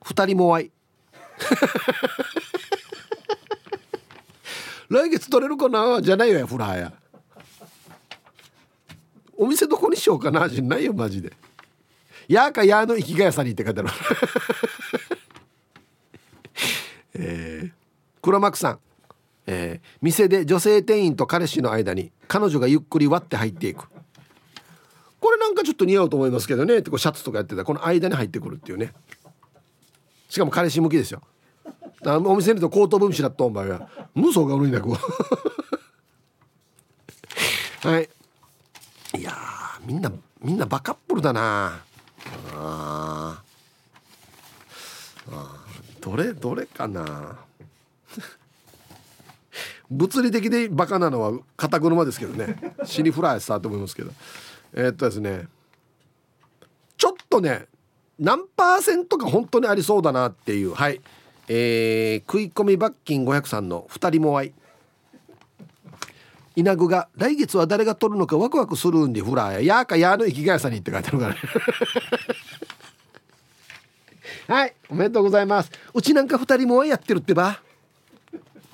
[0.05, 0.71] 2人もわい。
[4.91, 6.03] 来月取れるかな？
[6.03, 6.93] じゃないよやフラーや。
[9.35, 10.47] お店どこにしようかな？
[10.51, 11.33] じゃないよマジで。
[12.29, 13.89] やーかやーの生きがやさにって書いてある
[17.15, 17.71] えー、
[18.23, 18.79] 黒幕さん、
[19.47, 23.89] えー、店で女性店員と彼氏の間に彼女がゆっくり割って入っていく。
[25.21, 26.79] これなんかちょっと似合うと思いますけどね。
[26.79, 28.93] ってこうシャツとかやってたこの間に入ってくるっていうね。
[30.29, 31.21] しかも彼氏向きですよ。
[32.05, 33.89] お店にと口頭分子だったお前は。
[34.15, 34.97] 無双が悪いんだこ
[37.83, 38.09] はい。
[39.19, 39.33] いや
[39.85, 40.11] みんな
[40.41, 41.83] みんなバカップルだな。
[42.55, 43.43] あ
[45.31, 45.65] あ
[46.01, 47.39] どれどれかな。
[49.91, 52.75] 物理的でバカなのは肩車ですけどね。
[52.85, 54.11] 死にフライしたと思いますけど。
[54.75, 55.49] えー、っとですね。
[56.97, 57.67] ちょっとね
[58.19, 60.75] 何パーセントか本当にありそうだなっていう。
[60.75, 61.01] はい。
[61.49, 64.53] えー、食い込み罰金503の2人もわい。
[66.55, 69.61] 稲具が来月は誰が取るのかワクワクするんでフラーや。
[69.61, 71.41] やーかやーの生きがやさにって書いてあるからね。
[74.49, 74.75] はい。
[74.89, 75.71] おめでとうございます。
[75.95, 77.61] うちなんか2人もやってるってば。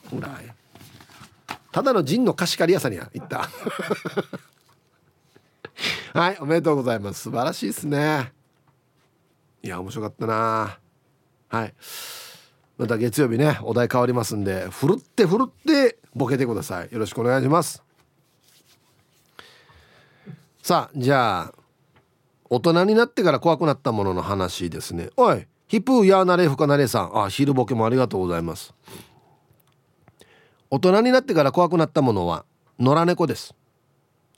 [0.09, 0.55] フラーや
[1.71, 3.49] ただのジンの貸し借り屋さんにや行った。
[6.19, 7.21] はいおめでとうございます。
[7.21, 8.33] 素晴らしいですね。
[9.63, 10.79] いや面白かったな。
[11.49, 11.75] はい。
[12.79, 16.89] また月曜日ねお題変わりますんでふるってふるってボケてください。
[16.91, 17.83] よろしくお願いします。
[20.63, 21.53] さあじゃあ
[22.51, 25.11] 大人になってから怖くなったものの話ですね。
[25.17, 27.19] おいヒプーヤーナレフカナレさん。
[27.25, 28.75] あ昼ボケもありがとうございます。
[30.71, 32.45] 大人になってから怖くなったものは
[32.79, 33.55] 野良猫です。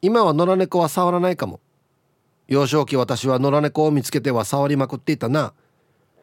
[0.00, 1.58] 今は野良猫は触らないかも。
[2.46, 5.52] 幼少期私は野良猫を見つけては触りまくっていたな。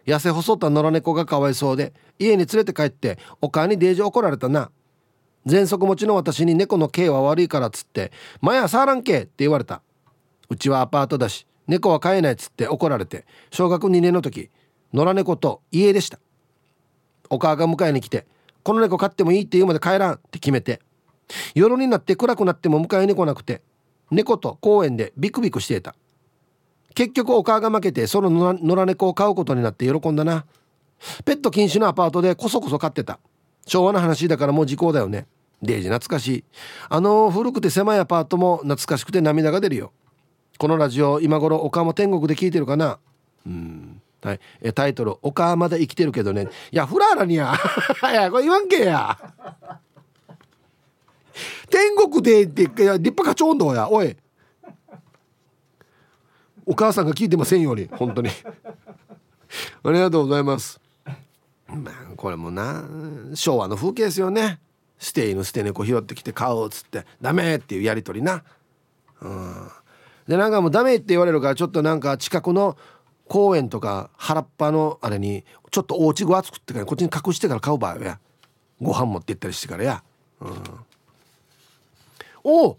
[0.05, 4.71] 痩せ細った野良猫がかわいそうで家に連れて帰ってお母にデージ怒られたな。
[5.45, 9.81] 喘息持ちの私に猫の毛は悪いからっつって「前は触らんけ」って言われた
[10.49, 14.49] うちはアパートだし猫は飼えないっつって怒られて小学2年の時
[14.93, 16.19] 野良猫と家でした。
[17.29, 18.25] お母が迎えに来て
[18.67, 20.81] 「この猫飼ってもいいって言うまで帰らん」って決めて。
[21.55, 23.61] 夜になって暗くなっても迎えに来なくて
[24.11, 25.95] 猫と公園でビクビクしていた。
[26.93, 30.45] 結局お母が負けてその野良猫を飼うことになって喜んだな。
[31.23, 33.19] ペット禁止のアパートでこそこそ飼ってた。
[33.65, 35.27] 昭和の話だからもう時効だよね。
[35.61, 36.43] デージ懐かしい。
[36.89, 39.93] あの古くて狭いアパートも懐かしくて涙が出るよ。
[40.57, 42.99] このラジオ今頃岡も天国で聞いてるかな？
[43.45, 44.01] うん。
[44.27, 47.55] はい、えタイトル「岡まだ生きてるけどね」いやフラーラにや。
[48.11, 49.17] いやこれ言わんけや。
[51.69, 53.89] 天国でって立派課長温や。
[53.89, 54.17] おい。
[56.65, 58.29] お母さんが聞いてませんように本当に。
[59.83, 60.81] ありがとうございます。
[61.67, 62.83] まあこれもな
[63.33, 64.59] 昭和の風景ですよね。
[64.99, 68.43] 捨て犬捨て猫拾ってきて買うっつってダメっていうやり取りな。
[69.21, 69.69] うん。
[70.27, 72.75] でなんかもうダメって言われるからちょっとなんか近くの
[73.27, 78.19] 公園とか原っぱのあれにちょっとお家ごわ作ってからこっちに隠してから買う場合や。
[78.81, 80.03] ご飯持って行ったりしてからや、
[80.39, 80.63] うん、
[82.43, 82.77] お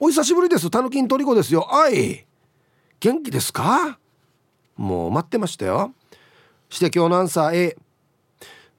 [0.00, 0.68] お久しぶりです。
[0.70, 1.68] たぬきんとりこですよ。
[1.72, 2.26] あい
[2.98, 3.98] 元気ですか？
[4.76, 5.92] もう待ってましたよ。
[6.68, 7.76] して今日のアンサー A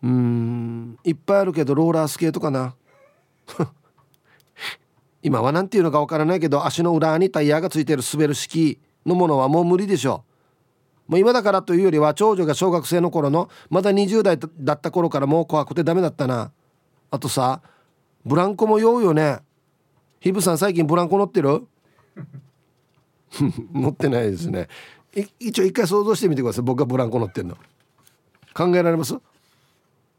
[0.04, 2.76] うんいっぱいあるけどローラースケートかな。
[5.24, 10.27] 今は何ていうのかわからないけど足の裏にタイヤがついてる滑る式のものはもう無理でしょう。
[11.08, 16.52] もう今だからというよりは長女が小学生の頃のまだ20代だった頃からもう怖くてダメだったな。
[17.12, 17.62] あとさ
[18.26, 19.40] ブランコも酔うよね。
[20.20, 21.66] ヒブさん最近ブランコ乗ってる？
[23.74, 24.68] 乗ってないですね。
[25.40, 26.64] 一応一回想像してみてください。
[26.64, 27.56] 僕がブランコ乗ってんの。
[28.54, 29.16] 考えられます？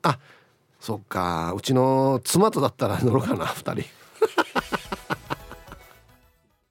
[0.03, 0.18] あ
[0.80, 1.53] そっか。
[1.57, 3.97] うちの妻とだったら乗ろうかな2人。